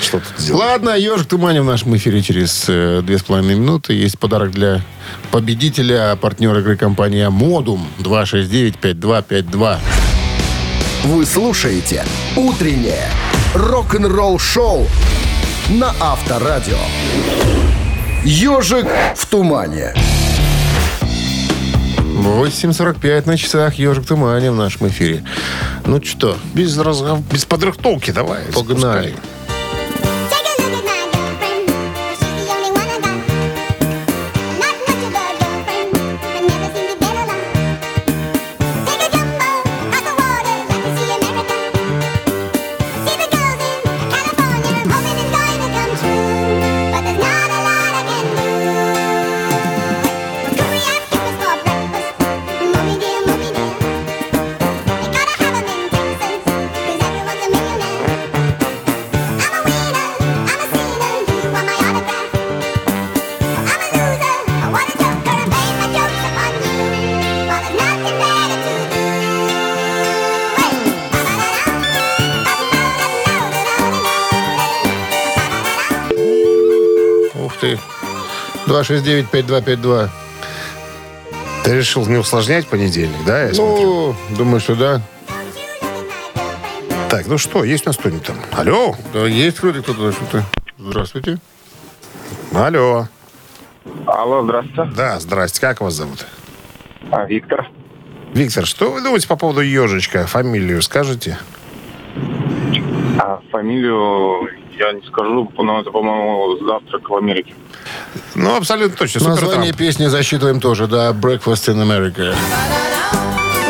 [0.00, 0.60] Что тут сделать?
[0.60, 3.92] Ладно, ежик тумане в нашем эфире через э, две с половиной минуты.
[3.92, 4.82] Есть подарок для
[5.30, 9.78] победителя, партнер игры компания Модум 269-5252.
[11.04, 12.04] Вы слушаете
[12.36, 13.08] «Утреннее
[13.54, 14.86] рок-н-ролл-шоу»
[15.70, 16.76] на Авторадио.
[18.24, 19.94] «Ежик в тумане».
[21.98, 25.22] 8.45 на часах ежик тумане в нашем эфире.
[25.86, 27.20] Ну что, Без, разгов...
[27.32, 28.42] без подрыхтовки давай.
[28.52, 29.10] погнали.
[29.10, 29.14] спускай.
[78.88, 80.08] 269-5252.
[81.64, 83.44] Ты решил не усложнять понедельник, да?
[83.44, 84.14] я смотрю?
[84.30, 85.02] Ну, думаю, что да.
[87.10, 88.36] Так, ну что, есть у нас кто-нибудь там?
[88.52, 88.94] Алло?
[89.12, 90.44] Да, есть вроде кто-то что-то.
[90.78, 91.38] Здравствуйте.
[92.54, 93.08] Алло.
[94.06, 94.92] Алло, здравствуйте.
[94.94, 95.60] Да, здрасте.
[95.60, 96.26] Как вас зовут?
[97.10, 97.68] А, Виктор.
[98.32, 100.26] Виктор, что вы думаете по поводу ежичка?
[100.26, 101.38] Фамилию скажете?
[103.18, 104.48] А фамилию
[104.78, 107.54] я не скажу, но это, по-моему, завтрак в Америке.
[108.34, 109.20] Ну, абсолютно точно.
[109.20, 109.76] Супер Название Трамп.
[109.76, 111.10] песни засчитываем тоже, да.
[111.10, 112.34] Breakfast in America.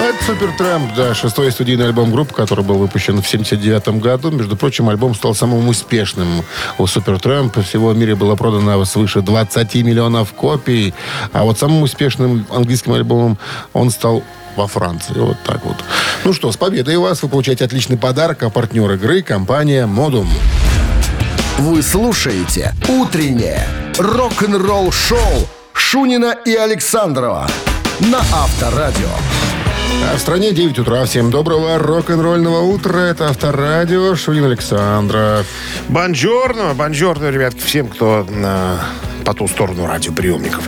[0.00, 4.30] Это Супер Трамп, да, шестой студийный альбом группы, который был выпущен в 79 году.
[4.30, 6.44] Между прочим, альбом стал самым успешным
[6.78, 7.58] у Супер Трамп.
[7.64, 10.94] Всего в мире было продано свыше 20 миллионов копий.
[11.32, 13.38] А вот самым успешным английским альбомом
[13.72, 14.22] он стал
[14.56, 15.14] во Франции.
[15.14, 15.76] Вот так вот.
[16.24, 17.22] Ну что, с победой вас.
[17.22, 18.42] Вы получаете отличный подарок.
[18.42, 20.28] А партнер игры– компания «Модум».
[21.58, 23.66] Вы слушаете «Утреннее
[23.98, 27.48] рок-н-ролл-шоу» Шунина и Александрова
[28.00, 29.08] на Авторадио.
[30.12, 31.04] А в стране 9 утра.
[31.04, 32.98] Всем доброго рок-н-ролльного утра.
[32.98, 34.14] Это Авторадио.
[34.14, 35.46] Шунин Александров.
[35.88, 38.80] Бонжорно, бонжорно, ребятки, всем, кто на,
[39.24, 40.62] по ту сторону радиоприемников.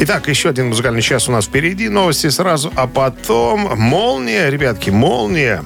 [0.00, 1.88] Итак, еще один музыкальный час у нас впереди.
[1.88, 5.64] Новости сразу, а потом молния, ребятки, молния.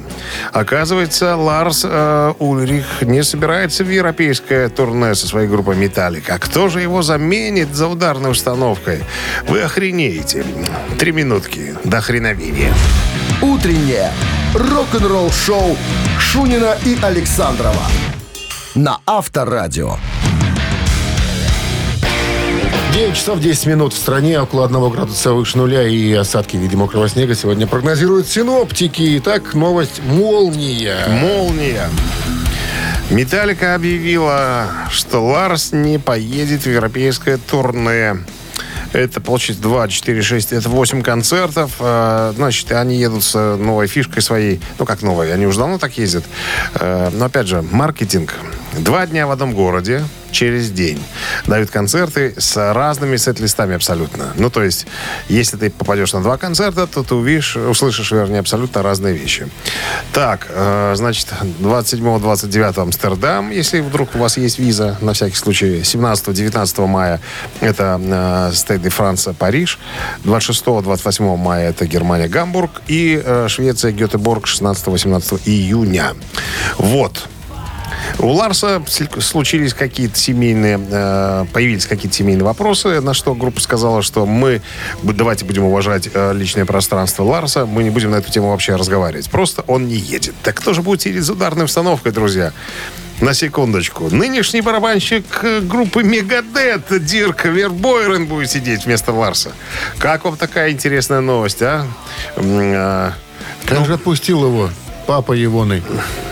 [0.52, 6.34] Оказывается, Ларс э, Ульрих не собирается в европейское турне со своей группой «Металлика».
[6.34, 9.00] А кто же его заменит за ударной установкой?
[9.48, 10.44] Вы охренеете.
[10.98, 12.72] Три минутки до хреновения.
[13.40, 14.12] «Утреннее
[14.54, 15.76] рок-н-ролл-шоу»
[16.18, 17.82] Шунина и Александрова
[18.74, 19.96] на Авторадио.
[22.98, 26.76] 9 часов 10 минут в стране, около 1 градуса выше нуля и осадки в виде
[26.76, 29.18] мокрого снега сегодня прогнозируют синоптики.
[29.18, 31.06] Итак, новость «Молния».
[31.06, 31.88] Молния.
[33.08, 38.16] Металлика объявила, что Ларс не поедет в европейское турне.
[38.92, 41.74] Это получится 2, 4, 6, это 8 концертов.
[41.78, 44.60] Э, Значит, они едут с новой фишкой своей.
[44.80, 46.24] Ну, как новой, они уже давно так ездят.
[46.74, 48.34] Э, Но, опять же, маркетинг.
[48.76, 51.02] Два дня в одном городе через день.
[51.46, 54.32] Дают концерты с разными сет-листами абсолютно.
[54.36, 54.86] Ну, то есть,
[55.28, 59.48] если ты попадешь на два концерта, то ты увидишь, услышишь, вернее, абсолютно разные вещи.
[60.12, 61.28] Так, э, значит,
[61.60, 65.80] 27-29 Амстердам, если вдруг у вас есть виза, на всякий случай.
[65.80, 67.20] 17-19 мая
[67.60, 69.78] это э, Стейт де Франция, Париж.
[70.24, 72.82] 26-28 мая это Германия, Гамбург.
[72.86, 76.14] И э, Швеция, Гетеборг 16-18 июня.
[76.78, 77.28] Вот.
[78.20, 84.02] У Ларса сл- случились какие-то семейные, э, появились какие-то семейные вопросы, на что группа сказала,
[84.02, 84.60] что мы
[85.04, 89.30] давайте будем уважать э, личное пространство Ларса, мы не будем на эту тему вообще разговаривать.
[89.30, 90.34] Просто он не едет.
[90.42, 92.52] Так кто же будет сидеть за ударной установкой, друзья?
[93.20, 94.08] На секундочку.
[94.10, 99.52] Нынешний барабанщик э, группы Мегадет Дирк Вербойрен будет сидеть вместо Ларса.
[99.98, 101.86] Как вам такая интересная новость, а?
[102.36, 103.12] А,
[103.66, 104.70] Как же отпустил его
[105.08, 105.82] папа Егоный?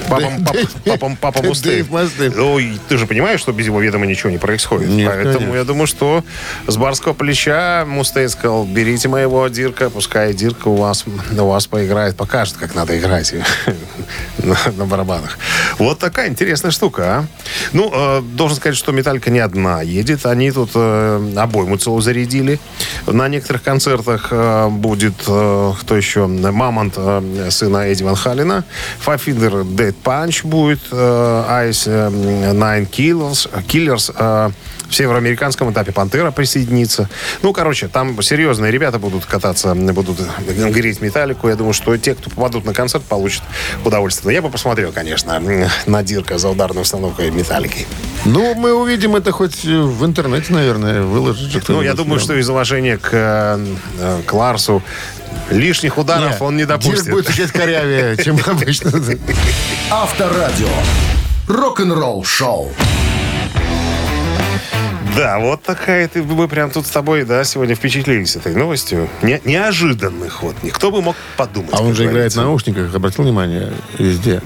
[0.06, 1.86] Папа, пап- папа, папа Мустейн.
[2.36, 4.90] Ну, ты же понимаешь, что без его ведома ничего не происходит.
[4.90, 5.56] Нет, Поэтому конечно.
[5.56, 6.22] я думаю, что
[6.66, 12.16] с барского плеча Мустейн сказал, берите моего Дирка, пускай Дирка у вас, у вас поиграет,
[12.16, 13.34] покажет, как надо играть
[14.38, 15.38] на, на барабанах.
[15.78, 17.26] Вот такая интересная штука, а.
[17.72, 20.26] Ну, э, должен сказать, что Металлика не одна едет.
[20.26, 22.60] Они тут э, обойму целую зарядили.
[23.06, 28.65] На некоторых концертах э, будет, э, кто еще, Мамонт, э, сына Эдди Ван Халина,
[29.04, 30.96] Five Finger Dead Punch будет, э,
[31.68, 34.50] Ice э, Nine Killers, Killers э,
[34.88, 37.08] в североамериканском этапе Пантера присоединится.
[37.42, 41.48] Ну, короче, там серьезные ребята будут кататься, будут греть металлику.
[41.48, 43.42] Я думаю, что те, кто попадут на концерт, получат
[43.84, 44.26] удовольствие.
[44.26, 45.42] Но я бы посмотрел, конечно,
[45.86, 47.86] на Дирка за ударной установкой металлики.
[48.24, 52.48] Ну, мы увидим это хоть э, в интернете, наверное, выложит Ну, я думаю, что из
[52.48, 54.82] уважения к, э, к Ларсу
[55.50, 57.10] лишних ударов он не Дирк допустит.
[57.10, 58.92] будет чуть корявее, чем обычно.
[59.90, 60.68] Авторадио.
[61.48, 62.72] Рок-н-ролл шоу.
[65.16, 66.22] Да, вот такая ты.
[66.22, 69.08] Мы прям тут с тобой, да, сегодня впечатлились этой новостью.
[69.22, 70.54] Не- неожиданный ход.
[70.62, 71.70] Никто бы мог подумать.
[71.72, 74.42] А он же играет в наушниках, обратил внимание, везде.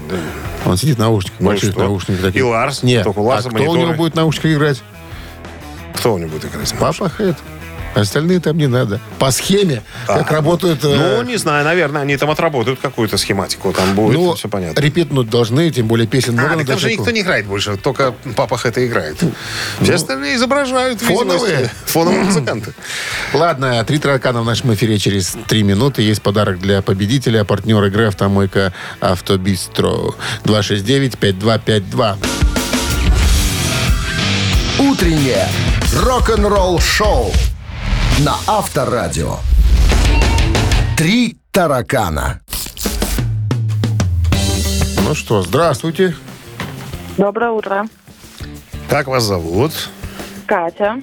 [0.65, 2.39] Он сидит в наушниках, Ну больших наушниках таких.
[2.39, 4.81] И Ларс, Нет, только у Ларса а кто у него будет в наушниках играть?
[5.95, 6.73] Кто у него будет играть?
[6.79, 7.35] Папа Хэт.
[7.93, 8.99] Остальные там не надо.
[9.19, 10.83] По схеме, как работают...
[10.83, 13.73] э, Ну, не знаю, наверное, они там отработают какую-то схематику.
[13.73, 14.79] Там будет, ну, все понятно.
[14.79, 17.75] репетнуть должны, тем более песен много А, на так там же никто не играет больше,
[17.77, 19.17] только папа это играет.
[19.81, 20.99] Все остальные изображают.
[21.01, 21.69] Ну, Фоновые.
[21.85, 22.73] Фоновые музыканты.
[23.33, 26.01] Ладно, три таракана в нашем эфире через три минуты.
[26.01, 27.43] Есть подарок для победителя.
[27.43, 30.15] Партнер игры «Автомойка Автобистро».
[30.45, 32.17] 269-5252.
[34.79, 35.47] Утреннее
[35.95, 37.31] рок-н-ролл шоу
[38.19, 39.37] на Авторадио.
[40.97, 42.41] Три таракана.
[45.03, 46.15] Ну что, здравствуйте.
[47.17, 47.87] Доброе утро.
[48.89, 49.71] Как вас зовут?
[50.45, 51.01] Катя.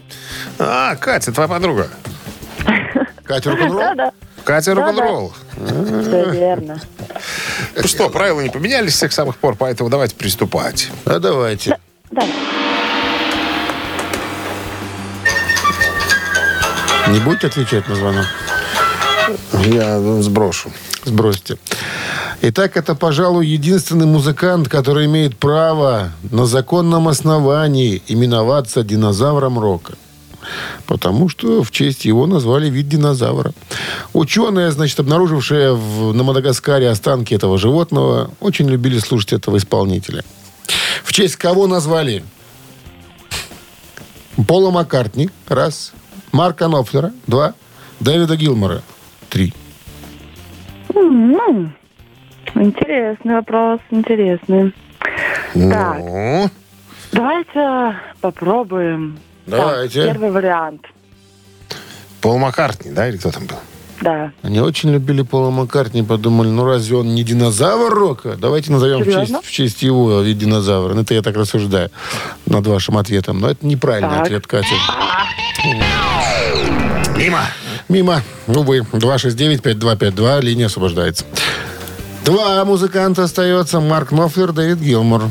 [0.59, 1.89] А, Катя, твоя подруга.
[3.25, 3.79] Катя рок-н-ролл?
[3.79, 4.13] Да-да,
[4.45, 5.35] Катя рок-н-ролл.
[5.57, 6.81] все верно.
[7.77, 10.91] Ну что, правила не поменялись с тех самых пор, поэтому давайте приступать.
[11.05, 11.77] А давайте.
[12.11, 12.23] Да.
[17.13, 18.27] Не будете отвечать на звонок?
[19.67, 20.71] Я ну, сброшу.
[21.05, 21.59] Сбросьте.
[22.43, 29.95] Итак, это, пожалуй, единственный музыкант, который имеет право на законном основании именоваться динозавром рока.
[30.87, 33.53] Потому что в честь его назвали вид динозавра.
[34.13, 40.25] Ученые, значит, обнаружившие в- на Мадагаскаре останки этого животного, очень любили слушать этого исполнителя.
[41.05, 42.25] В честь кого назвали?
[44.47, 45.93] Пола Маккартни, раз.
[46.33, 47.55] Марка Нопфлера, два.
[48.01, 48.83] Дэвида Гилмора,
[49.29, 49.53] три.
[50.95, 51.75] М,
[52.55, 54.73] Интересный вопрос, интересный.
[55.55, 56.51] Так, Ну,
[57.13, 59.19] давайте попробуем.
[59.47, 60.03] Давайте.
[60.05, 60.87] Так, первый вариант.
[62.21, 63.57] Пол Маккартни, да, или кто там был?
[64.01, 64.33] Да.
[64.43, 68.37] Они очень любили Пола Маккартни, подумали, ну разве он не динозавр рока?
[68.37, 70.95] Давайте назовем в честь, в честь его вид динозавра.
[70.95, 71.91] Ну, это я так рассуждаю
[72.47, 73.41] над вашим ответом.
[73.41, 74.23] Но это неправильный Так.
[74.27, 74.69] ответ, Катя.
[77.29, 77.43] Мимо.
[77.91, 78.23] Мимо.
[78.47, 78.79] Увы.
[78.93, 80.41] 269-5252.
[80.41, 81.27] Линия освобождается.
[82.25, 83.81] Два музыканта остается.
[83.81, 85.25] Марк Нофлер, Дэвид Гилмор.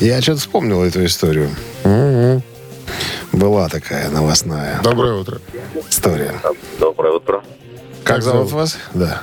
[0.00, 1.50] Я что-то вспомнил эту историю.
[3.32, 5.40] Была такая новостная Доброе утро.
[5.88, 6.34] история.
[6.80, 7.42] Доброе утро.
[8.02, 8.50] Как, Как зовут?
[8.50, 8.76] вас?
[8.92, 9.22] Да.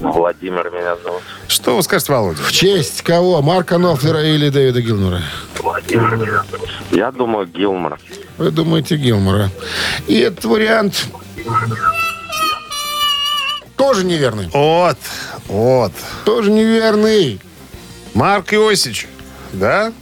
[0.00, 1.22] Владимир меня зовут.
[1.48, 2.42] Что вы скажете, Володя?
[2.42, 3.42] В честь кого?
[3.42, 5.22] Марка Нофлера или Дэвида Гилмора?
[6.90, 7.98] Я думаю, Гилмор.
[8.36, 9.50] Вы думаете Гилмора.
[10.06, 11.06] И этот вариант
[13.76, 14.48] тоже неверный.
[14.52, 14.98] Вот,
[15.46, 15.92] вот.
[16.24, 17.40] Тоже неверный.
[18.14, 19.08] Марк Иосич,
[19.52, 19.92] да?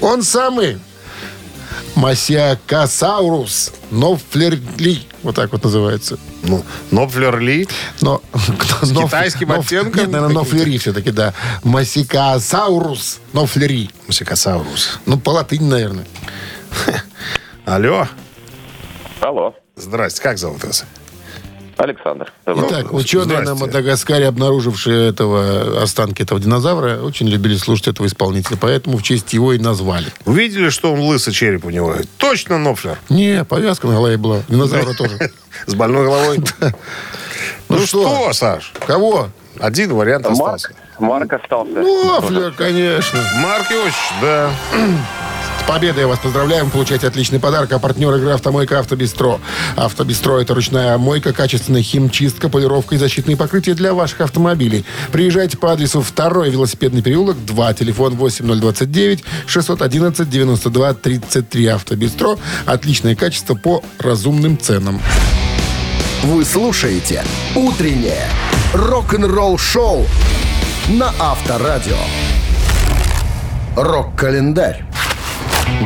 [0.00, 0.78] Он самый.
[1.94, 5.00] Masiakasaurus knopfleri.
[5.24, 6.18] Вот так вот называется.
[6.42, 7.66] Ну, Нопфлер Ли.
[8.02, 8.20] Но,
[8.82, 10.02] С китайским оттенком?
[10.02, 11.32] Нет, наверное, knopfleri все-таки, да.
[11.64, 13.90] Masiakasaurus knopfleri.
[14.06, 15.00] Мусикасаурус.
[15.06, 16.06] Ну, по латыни, наверное.
[17.64, 18.06] Алло.
[19.20, 19.54] Алло.
[19.76, 20.84] Здрасте, как зовут вас?
[21.76, 22.32] Александр.
[22.46, 23.54] Итак, ученые на.
[23.54, 29.52] Мадагаскаре, обнаружившие этого останки этого динозавра, очень любили слушать этого исполнителя, поэтому в честь его
[29.52, 30.06] и назвали.
[30.24, 31.94] Увидели, что он лысый череп у него?
[32.18, 32.98] Точно Нопфлер.
[33.08, 34.40] Не, повязка на голове была.
[34.48, 35.30] Динозавра тоже.
[35.66, 36.38] С больной головой.
[37.70, 38.72] Ну что, Саш?
[38.86, 39.30] Кого?
[39.58, 40.68] Один вариант остался.
[40.98, 41.72] Марк остался.
[41.72, 43.18] Ну, Афлер, конечно.
[43.42, 44.50] Марк Иванович, да.
[45.64, 46.70] С победой вас поздравляем.
[46.70, 47.72] Получайте отличный подарок.
[47.72, 49.40] А партнер игры «Автомойка Автобестро».
[49.76, 54.84] «Автобестро»— это ручная мойка, качественная химчистка, полировка и защитные покрытия для ваших автомобилей.
[55.10, 61.66] Приезжайте по адресу 2 велосипедный переулок, 2, телефон 8029 611 92 33.
[61.66, 62.36] «Автобестро»—
[62.66, 65.00] отличное качество по разумным ценам.
[66.24, 68.28] Вы слушаете «Утреннее
[68.74, 70.06] рок-н-ролл-шоу»
[70.88, 71.96] на Авторадио.
[73.76, 74.84] Рок-календарь.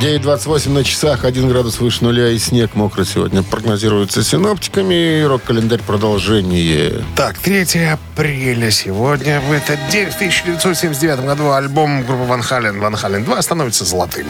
[0.00, 3.42] 9.28 на часах, 1 градус выше нуля и снег мокрый сегодня.
[3.42, 5.22] Прогнозируется синоптиками.
[5.22, 7.04] Рок-календарь продолжение.
[7.16, 9.40] Так, 3 апреля сегодня.
[9.40, 14.26] В этот день, в 1979 году, альбом группы Ван Хален, Ван Хален 2 становится золотым.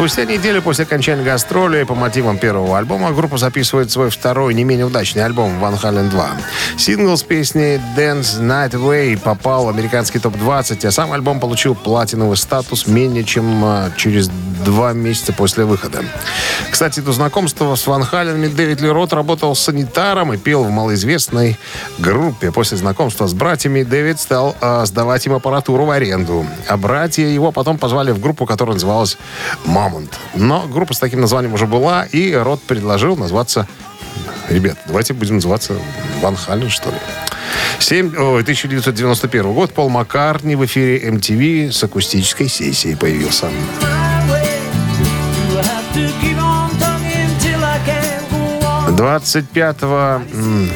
[0.00, 4.86] Спустя неделю после окончания гастролей по мотивам первого альбома группа записывает свой второй, не менее
[4.86, 6.26] удачный альбом «Ван Хален 2».
[6.78, 12.38] Сингл с песней «Dance Night Away» попал в американский топ-20, а сам альбом получил платиновый
[12.38, 14.30] статус менее чем а, через
[14.64, 16.02] два месяца после выхода.
[16.70, 21.58] Кстати, до знакомства с Ван Халенами Дэвид Лерот работал санитаром и пел в малоизвестной
[21.98, 22.52] группе.
[22.52, 26.46] После знакомства с братьями Дэвид стал а, сдавать им аппаратуру в аренду.
[26.68, 29.18] А братья его потом позвали в группу, которая называлась
[29.90, 30.18] «Мамонт».
[30.34, 33.66] Но группа с таким названием уже была, и Рот предложил назваться
[34.48, 35.74] Ребят, давайте будем называться
[36.20, 36.96] Ван Хален, что ли.
[37.78, 39.72] 7, ой, 1991 год.
[39.72, 43.48] Пол Маккартни в эфире MTV с акустической сессией появился.
[48.96, 50.70] 25 м,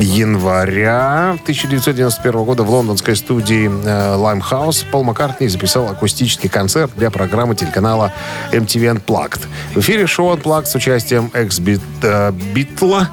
[0.00, 7.54] января 1991 года в лондонской студии э, Limehouse Пол Маккартни записал акустический концерт для программы
[7.54, 8.12] телеканала
[8.52, 9.40] MTV Unplugged.
[9.74, 13.10] В эфире шоу Unplugged с участием экс-битла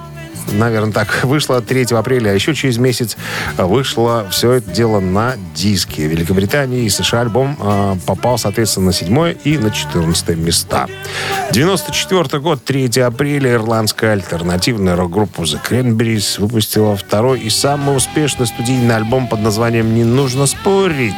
[0.52, 3.18] Наверное, так вышло 3 апреля, а еще через месяц
[3.58, 6.08] вышло все это дело на диске.
[6.08, 10.88] Великобритании и США альбом э, попал, соответственно, на 7 и на 14 места.
[11.52, 18.96] 94 год, 3 апреля, ирландская альтернативная рок-группа The Cranberries выпустила второй и самый успешный студийный
[18.96, 21.14] альбом под названием «Не нужно спорить».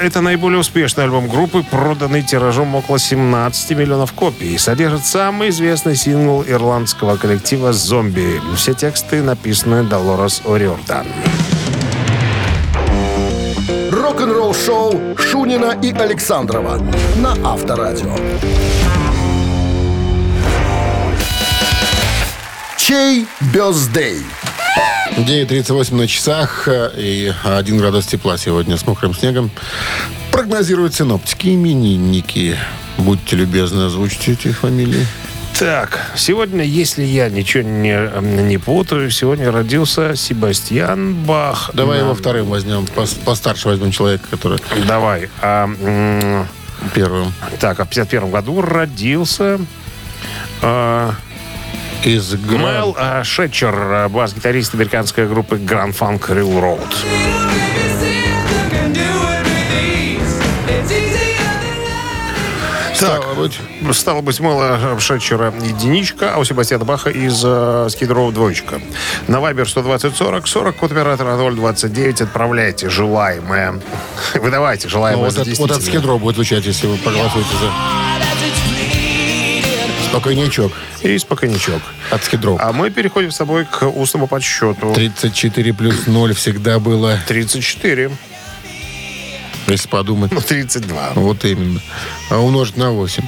[0.00, 4.56] Это наиболее успешный альбом группы, проданный тиражом около 17 миллионов копий.
[4.56, 8.40] Содержит самый известный сингл ирландского коллектива «Зомби».
[8.56, 11.06] Все тексты написаны Долорес О'Риордан.
[13.90, 16.80] Рок-н-ролл-шоу Шунина и Александрова
[17.16, 18.14] на Авторадио.
[22.76, 24.22] Чей бездей?
[25.18, 29.50] 9.38 на часах э, и 1 градус тепла сегодня с мокрым снегом.
[30.30, 32.56] Прогнозируют синоптики именинники.
[32.98, 35.06] Будьте любезны, озвучьте эти фамилии.
[35.58, 37.98] Так, сегодня, если я ничего не,
[38.42, 41.70] не путаю, сегодня родился Себастьян Бах.
[41.74, 42.84] Давай На- его вторым возьмем.
[42.94, 45.28] Пос- Постарше возьмем человека, который Давай.
[45.42, 46.46] А, м,
[46.94, 47.32] первым.
[47.58, 49.58] так, а в 51 году родился...
[50.62, 51.14] а,
[52.04, 56.80] Из Гран- Мэл а, Шетчер, а, бас-гитарист американской группы Grand Funk Railroad.
[63.00, 63.60] Так, Стало быть,
[63.92, 68.80] стало быть, Мэла Шетчера единичка, а у Себастьяна Баха из э, Скидроу двоечка.
[69.28, 73.80] На Вайбер 120 40 40, код оператора 029, отправляйте желаемое.
[74.34, 76.00] Выдавайте ну, желаемое вот, за от, вот от действительное.
[76.00, 77.70] скидро будет звучать, если вы проголосуете за...
[80.10, 80.72] Спокойничок.
[81.02, 81.82] И спокойничок.
[82.10, 82.56] От скидро.
[82.58, 84.92] А мы переходим с тобой к устному подсчету.
[84.94, 88.10] 34 плюс 0 всегда было, 34.
[89.66, 90.32] если подумать.
[90.32, 91.12] Ну, 32.
[91.14, 91.80] Вот именно.
[92.30, 93.22] А умножить на 8.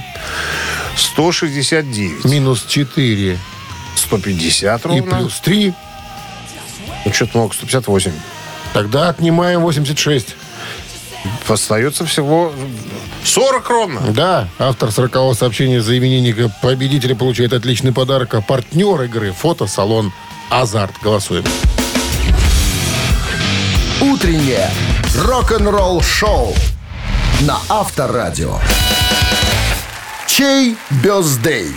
[0.97, 2.25] 169.
[2.25, 3.37] Минус 4
[3.95, 5.17] 150 и ровно.
[5.17, 5.73] плюс 3.
[7.05, 8.11] Ну, что-то много, 158.
[8.73, 10.35] Тогда отнимаем 86.
[11.47, 12.51] Остается всего
[13.23, 14.01] 40 ровно.
[14.11, 18.33] Да, автор 40 сообщения за именинника победителя получает отличный подарок.
[18.33, 20.11] А партнер игры фотосалон
[20.49, 20.93] «Азарт».
[21.01, 21.43] Голосуем.
[24.01, 24.69] Утреннее
[25.15, 26.55] рок-н-ролл-шоу
[27.41, 28.57] на Авторадио.
[30.25, 31.71] Чей бездей?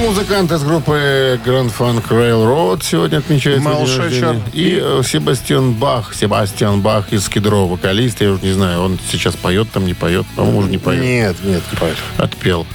[0.00, 3.22] Музыканты из группы Grand Funk Railroad сегодня
[3.60, 4.10] Мэл рождения.
[4.10, 4.36] Шечер.
[4.52, 6.14] И э, Себастьян Бах.
[6.14, 8.20] Себастьян Бах из Кедро, вокалист.
[8.20, 10.26] Я уже не знаю, он сейчас поет там, не поет.
[10.36, 11.02] По-моему, уже не поет.
[11.02, 11.96] Нет, нет, не поет.
[12.18, 12.66] Отпел.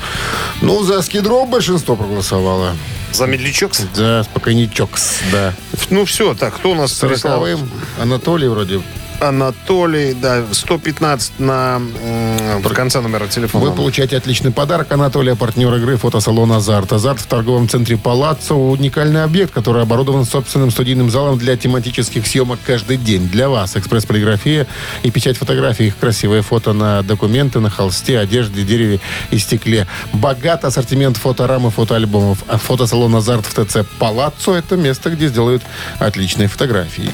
[0.62, 2.72] Ну, за Скидро большинство проголосовало.
[3.12, 3.74] За медлячок?
[3.94, 5.54] За спокойничокс, да.
[5.90, 7.34] Ну все, так, кто у нас С прислал?
[7.46, 7.70] роковым.
[8.00, 8.82] Анатолий вроде.
[9.30, 13.66] Анатолий, да, 115 на м, в конце номера телефона.
[13.66, 14.92] Вы получаете отличный подарок.
[14.92, 16.94] Анатолия, партнер игры фотосалон «Азарт».
[16.94, 22.60] «Азарт» в торговом центре «Палаццо»– уникальный объект, который оборудован собственным студийным залом для тематических съемок
[22.66, 23.28] каждый день.
[23.30, 24.68] Для вас экспресс-полиграфия
[25.04, 25.88] и печать фотографий.
[25.88, 29.00] Их красивые фото на документы, на холсте, одежде, дереве
[29.32, 29.88] и стекле.
[30.14, 32.44] Богат ассортимент фоторам и фотоальбомов.
[32.48, 35.64] А фотосалон «Азарт» в ТЦ «Палаццо»– это место, где сделают
[36.00, 37.12] отличные фотографии.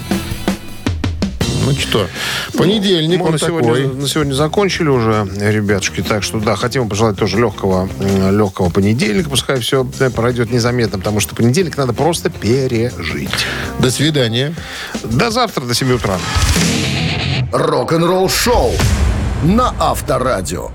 [1.64, 2.08] Ну что,
[2.58, 3.88] понедельник Мы он на сегодня, такой.
[3.96, 6.02] на сегодня закончили уже, ребятушки.
[6.02, 7.88] Так что, да, хотим вам пожелать тоже легкого,
[8.32, 9.30] легкого понедельника.
[9.30, 9.86] Пускай все
[10.16, 13.30] пройдет незаметно, потому что понедельник надо просто пережить.
[13.80, 14.56] До свидания.
[15.04, 16.18] До завтра, до 7 утра.
[17.52, 18.72] Рок-н-ролл шоу
[19.44, 20.72] на Авторадио.